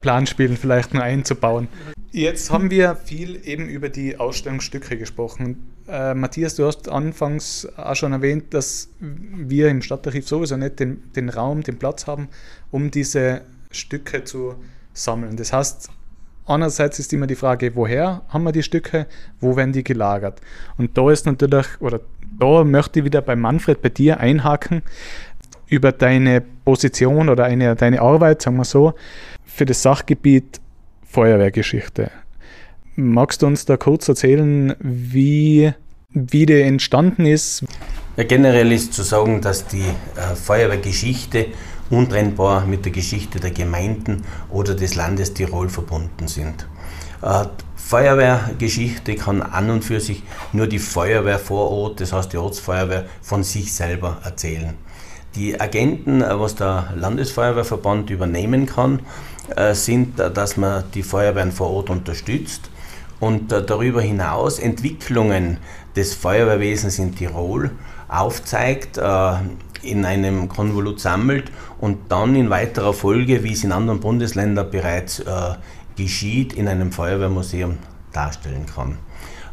[0.00, 1.68] Planspielen vielleicht noch einzubauen.
[2.12, 5.70] Jetzt haben wir viel eben über die Ausstellungsstücke gesprochen.
[5.88, 11.12] Äh, Matthias, du hast anfangs auch schon erwähnt, dass wir im Stadtarchiv sowieso nicht den,
[11.14, 12.28] den Raum, den Platz haben,
[12.70, 14.54] um diese Stücke zu
[14.92, 15.36] sammeln.
[15.36, 15.90] Das heißt,
[16.46, 19.06] einerseits ist immer die Frage, woher haben wir die Stücke,
[19.40, 20.40] wo werden die gelagert?
[20.76, 22.00] Und da ist natürlich, oder
[22.38, 24.82] da möchte ich wieder bei Manfred, bei dir einhaken,
[25.68, 28.94] über deine Position oder eine, deine Arbeit, sagen wir so,
[29.44, 30.60] für das Sachgebiet
[31.04, 32.10] Feuerwehrgeschichte.
[32.96, 35.72] Magst du uns da kurz erzählen, wie,
[36.10, 37.64] wie die entstanden ist?
[38.16, 41.46] Ja, generell ist zu sagen, dass die äh, Feuerwehrgeschichte
[41.90, 46.66] untrennbar mit der Geschichte der Gemeinden oder des Landes Tirol verbunden sind.
[47.22, 47.44] Äh,
[47.76, 50.22] Feuerwehrgeschichte kann an und für sich
[50.52, 54.76] nur die Feuerwehr vor Ort, das heißt die Ortsfeuerwehr, von sich selber erzählen.
[55.34, 59.00] Die Agenten, äh, was der Landesfeuerwehrverband übernehmen kann,
[59.56, 62.70] äh, sind, äh, dass man die Feuerwehren vor Ort unterstützt
[63.18, 65.58] und darüber hinaus Entwicklungen
[65.94, 67.70] des Feuerwehrwesens in Tirol
[68.08, 68.98] aufzeigt,
[69.82, 75.22] in einem Konvolut sammelt und dann in weiterer Folge, wie es in anderen Bundesländern bereits
[75.96, 77.78] geschieht, in einem Feuerwehrmuseum
[78.12, 78.98] darstellen kann.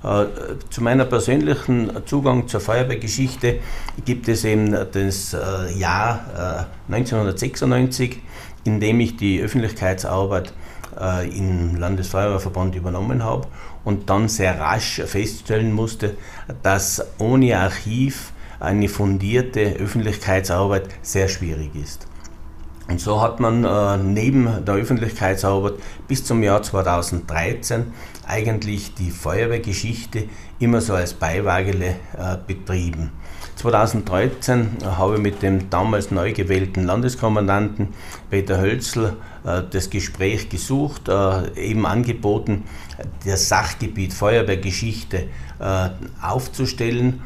[0.04, 0.28] Äh,
[0.70, 3.60] zu meiner persönlichen Zugang zur Feuerwehrgeschichte
[4.06, 8.20] gibt es eben das äh, Jahr 1996, äh,
[8.64, 10.54] in dem ich die Öffentlichkeitsarbeit
[11.00, 13.48] äh, im Landesfeuerwehrverband übernommen habe
[13.84, 16.16] und dann sehr rasch feststellen musste,
[16.62, 22.08] dass ohne Archiv eine fundierte Öffentlichkeitsarbeit sehr schwierig ist.
[22.88, 25.74] Und so hat man äh, neben der Öffentlichkeitsarbeit
[26.08, 27.94] bis zum Jahr 2013
[28.26, 30.24] eigentlich die Feuerwehrgeschichte
[30.60, 33.12] immer so als Beiwagele äh, betrieben.
[33.58, 37.90] 2013 habe ich mit dem damals neu gewählten Landeskommandanten
[38.30, 39.16] Peter Hölzl
[39.48, 42.66] äh, das Gespräch gesucht, äh, eben angeboten,
[43.26, 45.28] das Sachgebiet Feuerwehrgeschichte
[45.60, 45.90] äh,
[46.22, 47.22] aufzustellen.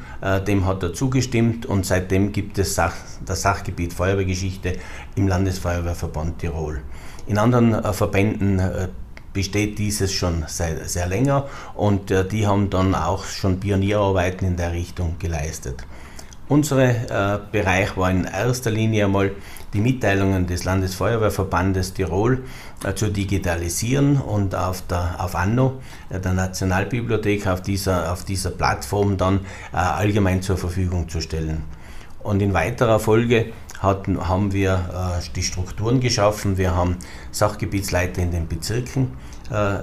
[0.47, 4.73] Dem hat er zugestimmt und seitdem gibt es das Sachgebiet Feuerwehrgeschichte
[5.15, 6.81] im Landesfeuerwehrverband Tirol.
[7.25, 8.61] In anderen Verbänden
[9.33, 14.73] besteht dieses schon sehr, sehr länger und die haben dann auch schon Pionierarbeiten in der
[14.73, 15.87] Richtung geleistet.
[16.51, 19.31] Unser äh, Bereich war in erster Linie einmal
[19.73, 22.43] die Mitteilungen des Landesfeuerwehrverbandes Tirol
[22.83, 28.49] äh, zu digitalisieren und auf, der, auf Anno, äh, der Nationalbibliothek, auf dieser, auf dieser
[28.49, 31.63] Plattform dann äh, allgemein zur Verfügung zu stellen.
[32.21, 36.57] Und in weiterer Folge hatten, haben wir äh, die Strukturen geschaffen.
[36.57, 36.97] Wir haben
[37.31, 39.13] Sachgebietsleiter in den Bezirken
[39.49, 39.79] äh,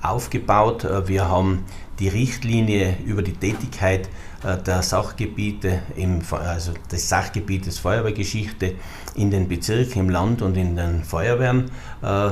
[0.00, 0.84] aufgebaut.
[0.84, 1.66] Äh, wir haben
[1.98, 4.08] die Richtlinie über die Tätigkeit
[4.54, 8.74] der Sachgebiete, im, also des Sachgebietes Feuerwehrgeschichte
[9.16, 11.70] in den Bezirken, im Land und in den Feuerwehren
[12.02, 12.30] äh,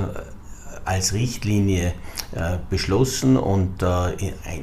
[0.84, 1.94] als Richtlinie
[2.32, 4.12] äh, beschlossen und äh,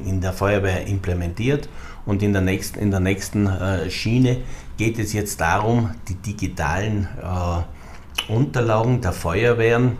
[0.04, 1.68] in der Feuerwehr implementiert.
[2.06, 4.38] Und in der nächsten, in der nächsten äh, Schiene
[4.76, 9.98] geht es jetzt darum, die digitalen äh, Unterlagen der Feuerwehren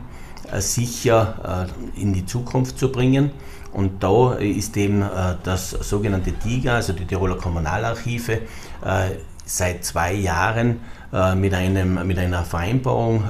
[0.58, 3.30] sicher in die Zukunft zu bringen
[3.72, 9.10] und da ist eben äh, das sogenannte TIGA, also die Tiroler Kommunalarchive, äh,
[9.44, 10.80] seit zwei Jahren
[11.12, 13.24] äh, mit, einem, mit einer Vereinbarung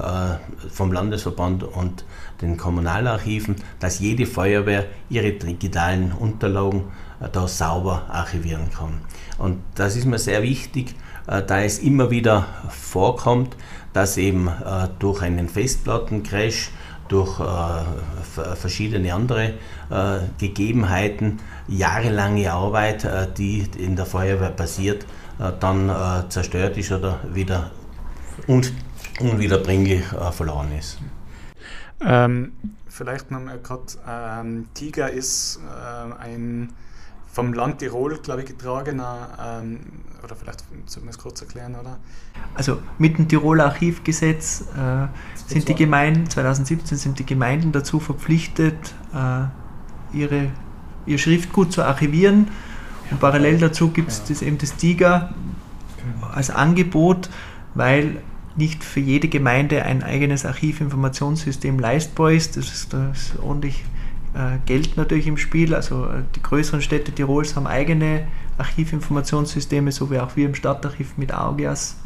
[0.70, 2.04] vom Landesverband und
[2.40, 6.84] den Kommunalarchiven, dass jede Feuerwehr ihre digitalen Unterlagen
[7.32, 9.00] da sauber archivieren kann.
[9.38, 13.56] Und das ist mir sehr wichtig, da es immer wieder vorkommt,
[13.92, 14.50] dass eben
[14.98, 16.70] durch einen Festplattencrash
[17.12, 19.52] durch äh, verschiedene andere äh,
[20.38, 25.04] Gegebenheiten, jahrelange Arbeit, äh, die in der Feuerwehr passiert,
[25.38, 27.70] äh, dann äh, zerstört ist oder wieder
[28.48, 28.62] un
[29.20, 30.98] unwiederbringlich äh, verloren ist.
[32.00, 32.52] Ähm,
[32.88, 35.60] vielleicht nochmal gerade, ähm, Tiger ist
[36.18, 36.72] ein
[37.32, 39.80] vom Land Tirol, glaube ich, getragener, ähm,
[40.22, 41.98] oder vielleicht sollen wir es kurz erklären, oder?
[42.54, 45.06] Also mit dem Tiroler Archivgesetz äh,
[45.46, 49.44] sind die Gemeinden, 2017 sind die Gemeinden dazu verpflichtet, äh,
[50.12, 50.48] ihre,
[51.06, 52.48] ihr Schriftgut zu archivieren.
[53.10, 54.46] Und parallel dazu gibt es ja.
[54.46, 55.34] eben das TIGA
[56.32, 57.28] als Angebot,
[57.74, 58.18] weil
[58.56, 62.56] nicht für jede Gemeinde ein eigenes Archivinformationssystem leistbar ist.
[62.56, 63.84] Das ist, das ist ordentlich
[64.34, 65.74] äh, Geld natürlich im Spiel.
[65.74, 68.26] Also äh, die größeren Städte Tirols haben eigene
[68.58, 71.96] Archivinformationssysteme, so wie auch wir im Stadtarchiv mit Augias.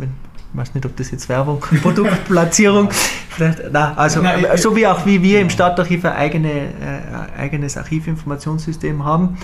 [0.52, 2.88] Ich weiß nicht, ob das jetzt Werbung, Produktplatzierung,
[3.30, 7.76] vielleicht, na, also nein, so wie auch wie wir im Stadtarchiv ein eigene, äh, eigenes
[7.76, 9.36] Archivinformationssystem haben.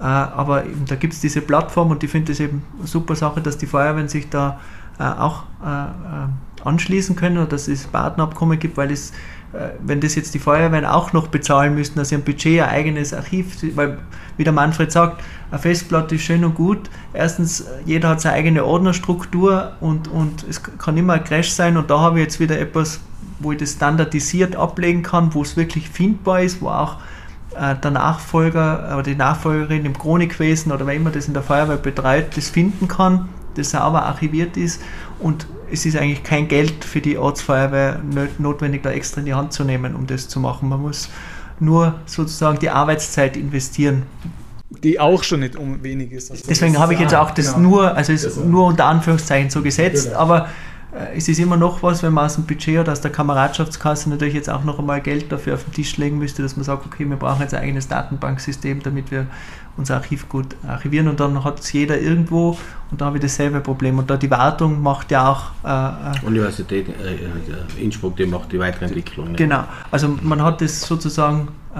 [0.00, 3.16] Äh, aber eben, da gibt es diese Plattform und ich finde es eben eine super
[3.16, 4.60] Sache, dass die Feuerwehren sich da
[4.98, 9.14] äh, auch äh, anschließen können und dass es Partnerabkommen gibt, weil es äh,
[9.80, 13.56] wenn das jetzt die Feuerwehren auch noch bezahlen müssten, also ein Budget, ein eigenes Archiv,
[13.76, 13.98] weil,
[14.36, 16.90] wie der Manfred sagt, eine Festplatte ist schön und gut.
[17.14, 21.88] Erstens, jeder hat seine eigene Ordnerstruktur und, und es kann immer ein Crash sein und
[21.88, 23.00] da habe ich jetzt wieder etwas,
[23.38, 26.96] wo ich das standardisiert ablegen kann, wo es wirklich findbar ist, wo auch
[27.56, 31.76] äh, der Nachfolger oder die Nachfolgerin im Chronikwesen oder wer immer das in der Feuerwehr
[31.76, 33.28] betreibt, das finden kann,
[33.58, 34.80] das sauber archiviert ist
[35.18, 38.00] und es ist eigentlich kein Geld für die Ortsfeuerwehr
[38.38, 40.68] notwendig, da extra in die Hand zu nehmen, um das zu machen.
[40.68, 41.10] Man muss
[41.60, 44.04] nur sozusagen die Arbeitszeit investieren.
[44.82, 46.30] Die auch schon nicht um wenig ist.
[46.30, 47.68] Also Deswegen habe ich jetzt auch das genau.
[47.68, 50.48] nur, also ist nur unter Anführungszeichen so gesetzt, aber äh,
[51.14, 54.34] es ist immer noch was, wenn man aus dem Budget oder aus der Kameradschaftskasse natürlich
[54.34, 57.08] jetzt auch noch einmal Geld dafür auf den Tisch legen müsste, dass man sagt, okay,
[57.08, 59.26] wir brauchen jetzt ein eigenes Datenbanksystem, damit wir
[59.76, 62.58] unser Archiv gut archivieren und dann hat es jeder irgendwo
[62.90, 63.98] und da habe ich dasselbe Problem.
[63.98, 65.50] Und da die Wartung macht ja auch.
[65.64, 69.34] Äh, äh Universität äh, äh, Innsbruck, die macht die Weiterentwicklung.
[69.36, 71.78] Genau, also man hat das sozusagen, äh,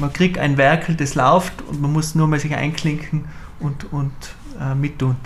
[0.00, 3.26] man kriegt ein Werkel, das läuft und man muss nur mal sich einklinken
[3.60, 4.12] und, und
[4.60, 5.16] äh, mittun.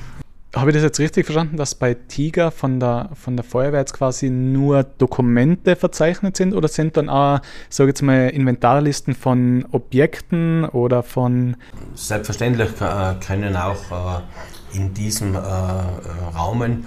[0.54, 3.92] Habe ich das jetzt richtig verstanden, dass bei Tiger von der, von der Feuerwehr jetzt
[3.92, 10.64] quasi nur Dokumente verzeichnet sind oder sind dann auch, sage jetzt mal, Inventarlisten von Objekten
[10.64, 11.56] oder von.
[11.94, 14.22] Selbstverständlich äh, können auch
[14.72, 15.38] äh, in diesem äh,
[16.36, 16.84] Raumen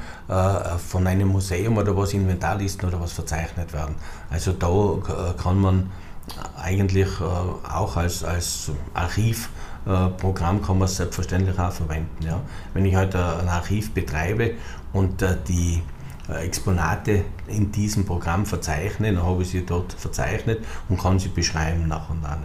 [0.77, 3.95] von einem Museum oder was Inventarlisten oder was verzeichnet werden.
[4.31, 4.69] Also da
[5.37, 5.91] kann man
[6.57, 8.71] eigentlich auch als, als
[9.85, 12.25] Archivprogramm kann man es selbstverständlich auch verwenden.
[12.25, 12.41] Ja.
[12.73, 14.51] Wenn ich heute halt ein Archiv betreibe
[14.93, 15.81] und äh, die
[16.29, 21.87] Exponate in diesem Programm verzeichne, dann habe ich sie dort verzeichnet und kann sie beschreiben
[21.87, 22.37] nach und nach.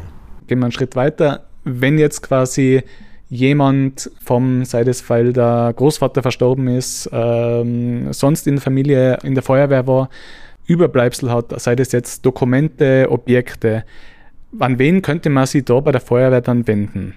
[0.47, 1.45] Gehen wir einen Schritt weiter.
[1.65, 2.83] Wenn jetzt quasi
[3.29, 5.01] jemand vom, sei das
[5.33, 10.09] der Großvater verstorben ist, ähm, sonst in der Familie, in der Feuerwehr war,
[10.67, 13.85] Überbleibsel hat, sei das jetzt Dokumente, Objekte,
[14.59, 17.15] an wen könnte man sich da bei der Feuerwehr dann wenden?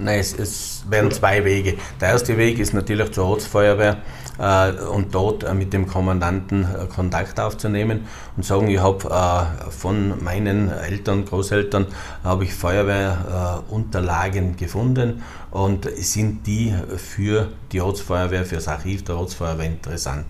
[0.00, 1.74] Nein, es, es werden zwei Wege.
[2.00, 3.96] Der erste Weg ist natürlich zur Ortsfeuerwehr
[4.38, 8.06] äh, und dort äh, mit dem Kommandanten äh, Kontakt aufzunehmen
[8.36, 11.86] und sagen, ich habe äh, von meinen Eltern, Großeltern,
[12.22, 19.66] habe ich Feuerwehrunterlagen gefunden und sind die für die Ortsfeuerwehr, für das Archiv der Ortsfeuerwehr
[19.66, 20.26] interessant,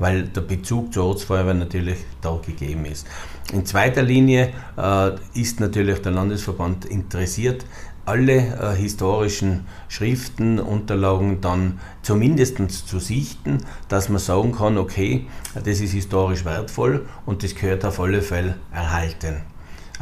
[0.00, 3.06] weil der Bezug zur Ortsfeuerwehr natürlich da gegeben ist.
[3.52, 7.66] In zweiter Linie äh, ist natürlich der Landesverband interessiert,
[8.04, 15.80] alle äh, historischen Schriften, Unterlagen dann zumindest zu sichten, dass man sagen kann, okay, das
[15.80, 19.51] ist historisch wertvoll und das gehört auf alle Fälle erhalten.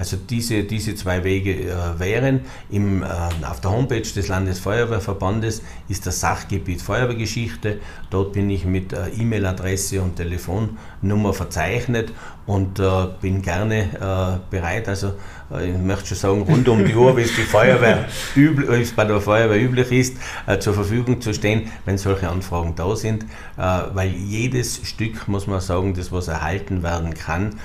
[0.01, 2.41] Also diese, diese zwei Wege äh, wären.
[2.71, 3.07] Im, äh,
[3.47, 5.61] auf der Homepage des Landesfeuerwehrverbandes
[5.91, 7.81] ist das Sachgebiet Feuerwehrgeschichte.
[8.09, 12.15] Dort bin ich mit äh, E-Mail-Adresse und Telefonnummer verzeichnet
[12.47, 14.89] und äh, bin gerne äh, bereit.
[14.89, 15.13] Also
[15.53, 18.81] äh, ich möchte schon sagen, rund um die Uhr, wie es, die Feuerwehr üblich, wie
[18.81, 20.17] es bei der Feuerwehr üblich ist,
[20.61, 23.27] zur Verfügung zu stehen, wenn solche Anfragen da sind.
[23.57, 27.57] weil jedes Stück, muss man sagen, das was erhalten werden kann,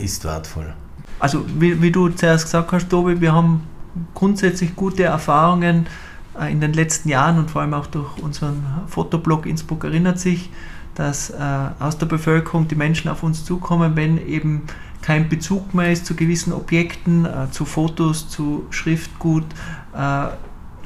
[0.00, 0.74] ist wertvoll
[1.18, 3.62] also wie, wie, du zuerst gesagt hast, Tobi, wir haben
[4.14, 5.86] grundsätzlich gute Erfahrungen
[6.38, 10.50] äh, in den letzten Jahren und vor allem auch durch unseren Fotoblog Innsbruck erinnert sich,
[10.94, 11.36] dass äh,
[11.78, 14.62] aus der Bevölkerung die Menschen auf uns zukommen, wenn eben
[15.02, 19.44] kein Bezug mehr ist zu gewissen Objekten, äh, zu Fotos, zu Schriftgut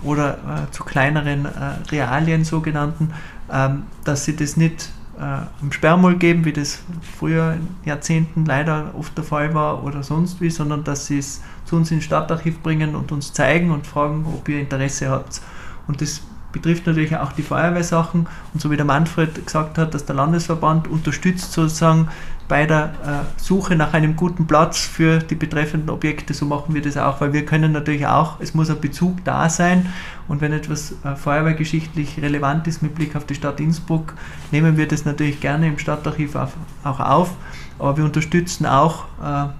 [0.04, 1.46] oder zu kleineren
[1.90, 3.12] Realien sogenannten,
[3.52, 4.90] ähm, dass sie das nicht
[5.20, 6.82] am Sperrmüll geben, wie das
[7.18, 11.42] früher in Jahrzehnten leider oft der Fall war oder sonst wie, sondern dass sie es
[11.66, 15.42] zu uns ins Stadtarchiv bringen und uns zeigen und fragen, ob ihr Interesse habt.
[15.86, 18.26] Und das betrifft natürlich auch die Feuerwehrsachen.
[18.54, 22.08] Und so wie der Manfred gesagt hat, dass der Landesverband unterstützt sozusagen
[22.50, 26.82] bei der äh, Suche nach einem guten Platz für die betreffenden Objekte, so machen wir
[26.82, 29.86] das auch, weil wir können natürlich auch, es muss ein Bezug da sein
[30.26, 34.14] und wenn etwas äh, feuerwehrgeschichtlich relevant ist mit Blick auf die Stadt Innsbruck,
[34.50, 37.30] nehmen wir das natürlich gerne im Stadtarchiv auf, auch auf,
[37.78, 39.50] aber wir unterstützen auch äh,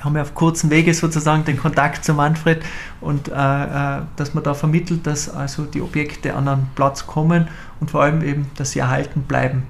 [0.00, 2.64] haben wir auf kurzem Wege sozusagen den Kontakt zu Manfred
[3.02, 7.48] und äh, äh, dass man da vermittelt, dass also die Objekte an einen Platz kommen
[7.78, 9.64] und vor allem eben, dass sie erhalten bleiben.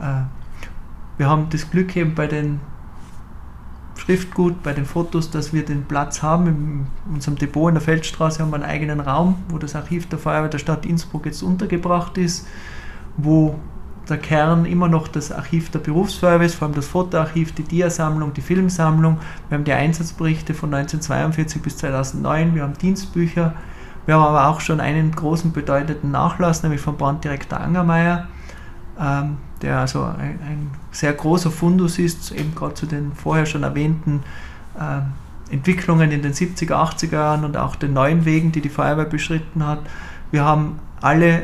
[0.00, 0.22] Äh,
[1.20, 2.60] wir haben das Glück eben bei den
[3.94, 6.46] Schriftgut, bei den Fotos, dass wir den Platz haben.
[7.06, 10.18] In unserem Depot in der Feldstraße haben wir einen eigenen Raum, wo das Archiv der
[10.18, 12.48] Feuerwehr der Stadt Innsbruck jetzt untergebracht ist,
[13.18, 13.56] wo
[14.08, 18.32] der Kern immer noch das Archiv der Berufsfeuerwehr ist, vor allem das Fotoarchiv, die Diasammlung,
[18.32, 19.18] die Filmsammlung.
[19.50, 23.52] Wir haben die Einsatzberichte von 1942 bis 2009, wir haben Dienstbücher.
[24.06, 28.26] Wir haben aber auch schon einen großen bedeutenden Nachlass, nämlich vom Branddirektor Angermeier,
[28.98, 33.62] ähm, der also ein, ein, sehr großer Fundus ist, eben gerade zu den vorher schon
[33.62, 34.22] erwähnten
[34.78, 39.04] äh, Entwicklungen in den 70er, 80er Jahren und auch den neuen Wegen, die die Feuerwehr
[39.04, 39.80] beschritten hat.
[40.30, 41.42] Wir haben alle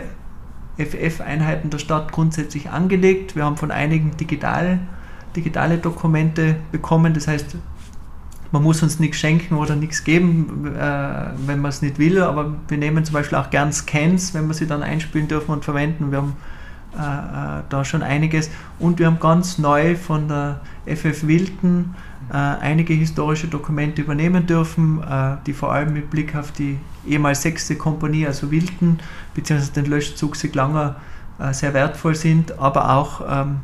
[0.78, 3.34] FF-Einheiten der Stadt grundsätzlich angelegt.
[3.34, 4.78] Wir haben von einigen digital,
[5.34, 7.14] digitale Dokumente bekommen.
[7.14, 7.56] Das heißt,
[8.52, 12.22] man muss uns nichts schenken oder nichts geben, äh, wenn man es nicht will.
[12.22, 15.64] Aber wir nehmen zum Beispiel auch gern Scans, wenn wir sie dann einspielen dürfen und
[15.64, 16.10] verwenden.
[16.10, 16.36] Wir haben
[16.96, 18.50] da schon einiges.
[18.78, 21.94] Und wir haben ganz neu von der FF Wilton
[22.28, 27.42] äh, einige historische Dokumente übernehmen dürfen, äh, die vor allem mit Blick auf die ehemals
[27.42, 28.98] sechste Kompanie, also Wilton,
[29.34, 30.96] beziehungsweise den Löschzug Siglanger
[31.38, 33.58] äh, sehr wertvoll sind, aber auch ähm,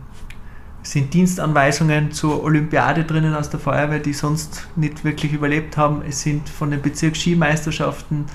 [0.84, 6.02] sind Dienstanweisungen zur Olympiade drinnen aus der Feuerwehr, die sonst nicht wirklich überlebt haben.
[6.08, 8.26] Es sind von den Bezirksskimeisterschaften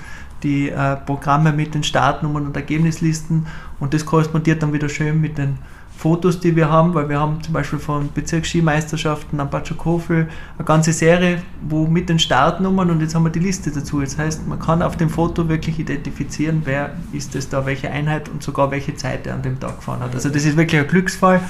[0.42, 3.46] die äh, Programme mit den Startnummern und Ergebnislisten
[3.80, 5.58] und das korrespondiert dann wieder schön mit den
[5.98, 10.92] Fotos, die wir haben, weil wir haben zum Beispiel von Bezirksskimeisterschaften am Batschokofel eine ganze
[10.92, 14.00] Serie, wo mit den Startnummern und jetzt haben wir die Liste dazu.
[14.00, 18.28] Das heißt, man kann auf dem Foto wirklich identifizieren, wer ist es da, welche Einheit
[18.28, 20.14] und sogar welche Zeit er an dem Tag gefahren hat.
[20.14, 21.40] Also das ist wirklich ein Glücksfall.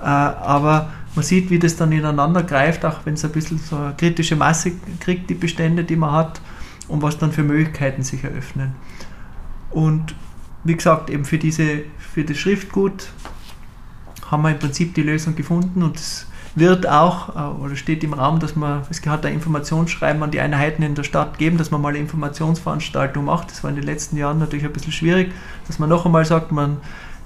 [0.00, 3.76] Äh, aber man sieht, wie das dann ineinander greift, auch wenn es ein bisschen so
[3.76, 6.40] eine kritische Masse kriegt, die Bestände, die man hat
[6.90, 8.74] und was dann für Möglichkeiten sich eröffnen.
[9.70, 10.14] Und
[10.64, 13.12] wie gesagt, eben für, diese, für das Schriftgut
[14.30, 18.12] haben wir im Prinzip die Lösung gefunden und es wird auch äh, oder steht im
[18.12, 21.70] Raum, dass man, es hat ein Informationsschreiben an die Einheiten in der Stadt geben, dass
[21.70, 23.50] man mal eine Informationsveranstaltung macht.
[23.52, 25.32] Das war in den letzten Jahren natürlich ein bisschen schwierig,
[25.68, 26.78] dass man noch einmal sagt, man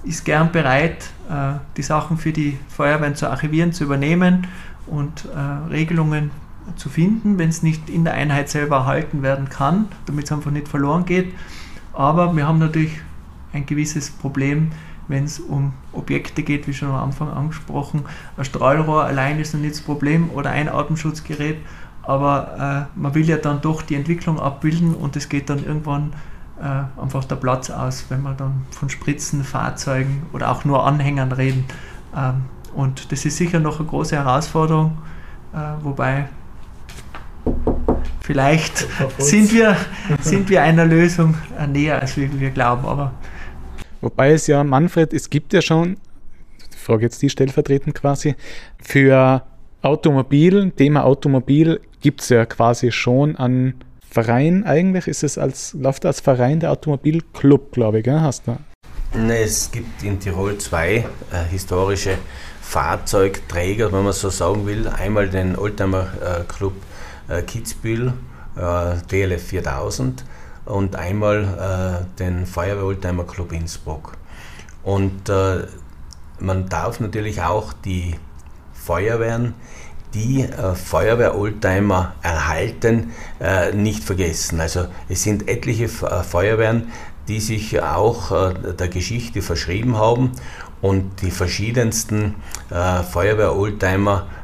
[0.05, 4.47] ist gern bereit, äh, die Sachen für die Feuerwehren zu archivieren, zu übernehmen
[4.87, 6.31] und äh, Regelungen
[6.77, 10.51] zu finden, wenn es nicht in der Einheit selber erhalten werden kann, damit es einfach
[10.51, 11.35] nicht verloren geht.
[11.93, 13.01] Aber wir haben natürlich
[13.53, 14.71] ein gewisses Problem,
[15.09, 18.05] wenn es um Objekte geht, wie schon am Anfang angesprochen.
[18.37, 21.59] Ein Strahlrohr allein ist noch nicht das Problem oder ein Atemschutzgerät,
[22.03, 26.13] aber äh, man will ja dann doch die Entwicklung abbilden und es geht dann irgendwann
[26.61, 31.33] äh, einfach der Platz aus, wenn wir dann von Spritzen, Fahrzeugen oder auch nur Anhängern
[31.33, 31.65] reden.
[32.17, 32.45] Ähm,
[32.75, 34.99] und das ist sicher noch eine große Herausforderung,
[35.53, 36.29] äh, wobei
[38.25, 38.87] vielleicht
[39.19, 39.77] sind wir,
[40.21, 42.87] sind wir einer Lösung äh, näher, als wir, wir glauben.
[42.87, 43.13] Aber
[44.01, 45.97] Wobei es ja, Manfred, es gibt ja schon,
[46.71, 48.35] ich frage jetzt die stellvertretend quasi,
[48.83, 49.43] für
[49.83, 53.75] Automobil, Thema Automobil, gibt es ja quasi schon einen
[54.11, 55.07] Verein eigentlich.
[55.07, 58.21] Ist es als, läuft als Verein der Automobilclub, glaube ich, gell?
[58.21, 58.57] hast du?
[59.19, 61.05] Ne, es gibt in Tirol zwei äh,
[61.51, 62.19] historische
[62.63, 64.89] Fahrzeugträger, wenn man so sagen will.
[64.89, 66.75] Einmal den Oldtimer äh, Club
[67.43, 68.15] Kitzbühel,
[68.57, 70.25] äh, DLF 4000
[70.65, 74.17] und einmal äh, den Feuerwehr-Oldtimer Club Innsbruck.
[74.83, 75.67] Und äh,
[76.39, 78.15] man darf natürlich auch die
[78.73, 79.55] Feuerwehren,
[80.15, 84.61] die äh, Feuerwehr-Oldtimer erhalten, äh, nicht vergessen.
[84.61, 86.93] Also es sind etliche äh, Feuerwehren,
[87.29, 90.33] die sich auch äh, der Geschichte verschrieben haben
[90.83, 92.37] und die verschiedensten
[92.71, 94.44] äh, Feuerwehr-Oldtimer äh,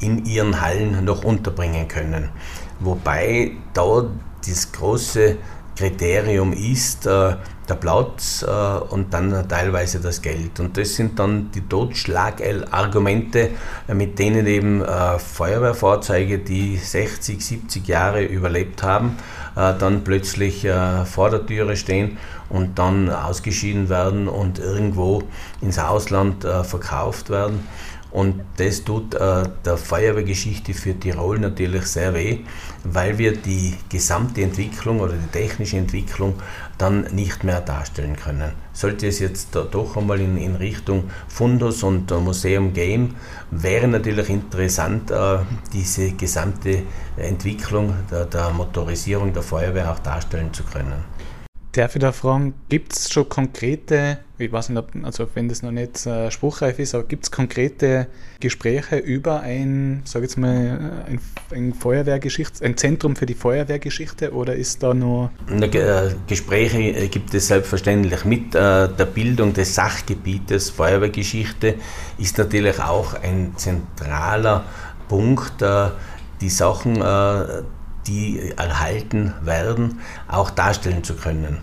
[0.00, 2.28] in ihren Hallen noch unterbringen können.
[2.80, 4.04] Wobei da
[4.46, 5.36] das große
[5.76, 7.36] Kriterium ist äh,
[7.68, 10.60] der Platz äh, und dann teilweise das Geld.
[10.60, 13.50] Und das sind dann die Totschlagargumente,
[13.88, 19.16] äh, mit denen eben äh, Feuerwehrfahrzeuge, die 60, 70 Jahre überlebt haben,
[19.56, 22.18] äh, dann plötzlich äh, vor der Türe stehen
[22.50, 25.22] und dann ausgeschieden werden und irgendwo
[25.62, 27.66] ins Ausland verkauft werden.
[28.12, 32.40] Und das tut äh, der Feuerwehrgeschichte für Tirol natürlich sehr weh,
[32.84, 36.34] weil wir die gesamte Entwicklung oder die technische Entwicklung
[36.76, 38.52] dann nicht mehr darstellen können.
[38.74, 43.14] Sollte es jetzt da doch einmal in, in Richtung Fundus und äh, Museum gehen,
[43.50, 45.38] wäre natürlich interessant, äh,
[45.72, 46.82] diese gesamte
[47.16, 51.11] Entwicklung der, der Motorisierung der Feuerwehr auch darstellen zu können.
[51.72, 55.62] Darf ich da fragen, gibt es schon konkrete, ich weiß nicht, ob, also wenn das
[55.62, 58.08] noch nicht äh, spruchreif ist, aber gibt es konkrete
[58.40, 61.18] Gespräche über ein, sage jetzt mal, ein,
[61.50, 65.30] ein Feuerwehrgeschichte, ein Zentrum für die Feuerwehrgeschichte oder ist da nur...
[65.48, 68.26] Äh, Gespräche äh, gibt es selbstverständlich.
[68.26, 71.76] Mit äh, der Bildung des Sachgebietes Feuerwehrgeschichte
[72.18, 74.66] ist natürlich auch ein zentraler
[75.08, 75.88] Punkt, äh,
[76.42, 77.62] die Sachen äh,
[78.06, 81.58] die erhalten werden, auch darstellen zu können.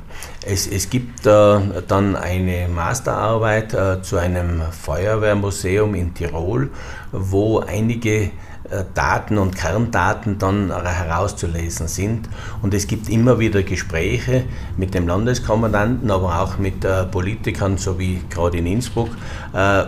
[0.46, 6.70] Es, es gibt äh, dann eine Masterarbeit äh, zu einem Feuerwehrmuseum in Tirol,
[7.12, 8.32] wo einige
[8.70, 12.30] äh, Daten und Kerndaten dann herauszulesen sind.
[12.62, 14.46] Und es gibt immer wieder Gespräche
[14.78, 19.10] mit dem Landeskommandanten, aber auch mit äh, Politikern, so wie gerade in Innsbruck,
[19.54, 19.86] äh,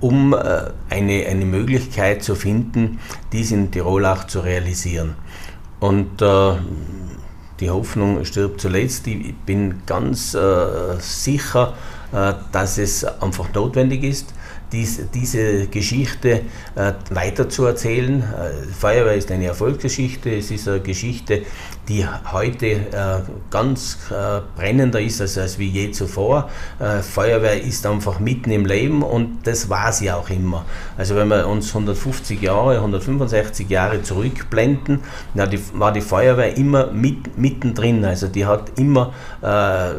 [0.00, 3.00] um eine, eine Möglichkeit zu finden,
[3.32, 5.14] dies in Tirol auch zu realisieren.
[5.80, 6.52] Und äh,
[7.58, 9.06] die Hoffnung stirbt zuletzt.
[9.06, 11.74] Ich bin ganz äh, sicher,
[12.12, 14.34] äh, dass es einfach notwendig ist,
[14.72, 16.42] dies, diese Geschichte
[16.74, 18.22] äh, weiterzuerzählen.
[18.22, 21.42] Äh, Feuerwehr ist eine Erfolgsgeschichte, es ist eine Geschichte,
[21.90, 23.20] die heute äh,
[23.50, 26.48] ganz äh, brennender ist als, als wie je zuvor.
[26.78, 30.64] Äh, Feuerwehr ist einfach mitten im Leben und das war sie auch immer.
[30.96, 35.00] Also wenn wir uns 150 Jahre, 165 Jahre zurückblenden,
[35.34, 38.04] na, die, war die Feuerwehr immer mit, mittendrin.
[38.04, 39.12] Also die hat immer
[39.42, 39.90] äh,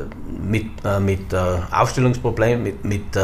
[0.42, 0.68] mit,
[1.02, 1.36] mit
[1.72, 3.18] Aufstellungsproblemen, mit, mit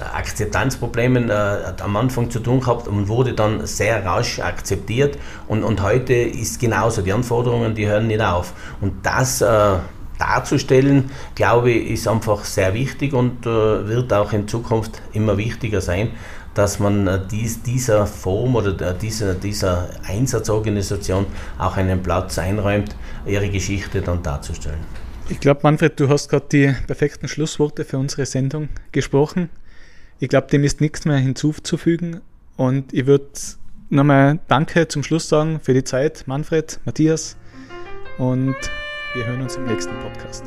[0.00, 5.18] Akzeptanzproblemen äh, am Anfang zu tun gehabt und wurde dann sehr rasch akzeptiert.
[5.48, 8.54] Und, und heute ist genauso, die Anforderungen, die hören nicht auf.
[8.80, 9.76] Und das äh,
[10.18, 15.80] darzustellen, glaube ich, ist einfach sehr wichtig und äh, wird auch in Zukunft immer wichtiger
[15.80, 16.10] sein,
[16.54, 21.26] dass man äh, dies, dieser Form oder äh, dieser, dieser Einsatzorganisation
[21.58, 22.94] auch einen Platz einräumt,
[23.26, 24.80] ihre Geschichte dann darzustellen.
[25.28, 29.48] Ich glaube, Manfred, du hast gerade die perfekten Schlussworte für unsere Sendung gesprochen.
[30.22, 32.20] Ich glaube, dem ist nichts mehr hinzuzufügen.
[32.56, 33.26] Und ich würde
[33.90, 37.36] nochmal Danke zum Schluss sagen für die Zeit, Manfred, Matthias.
[38.18, 38.54] Und
[39.14, 40.44] wir hören uns im nächsten Podcast.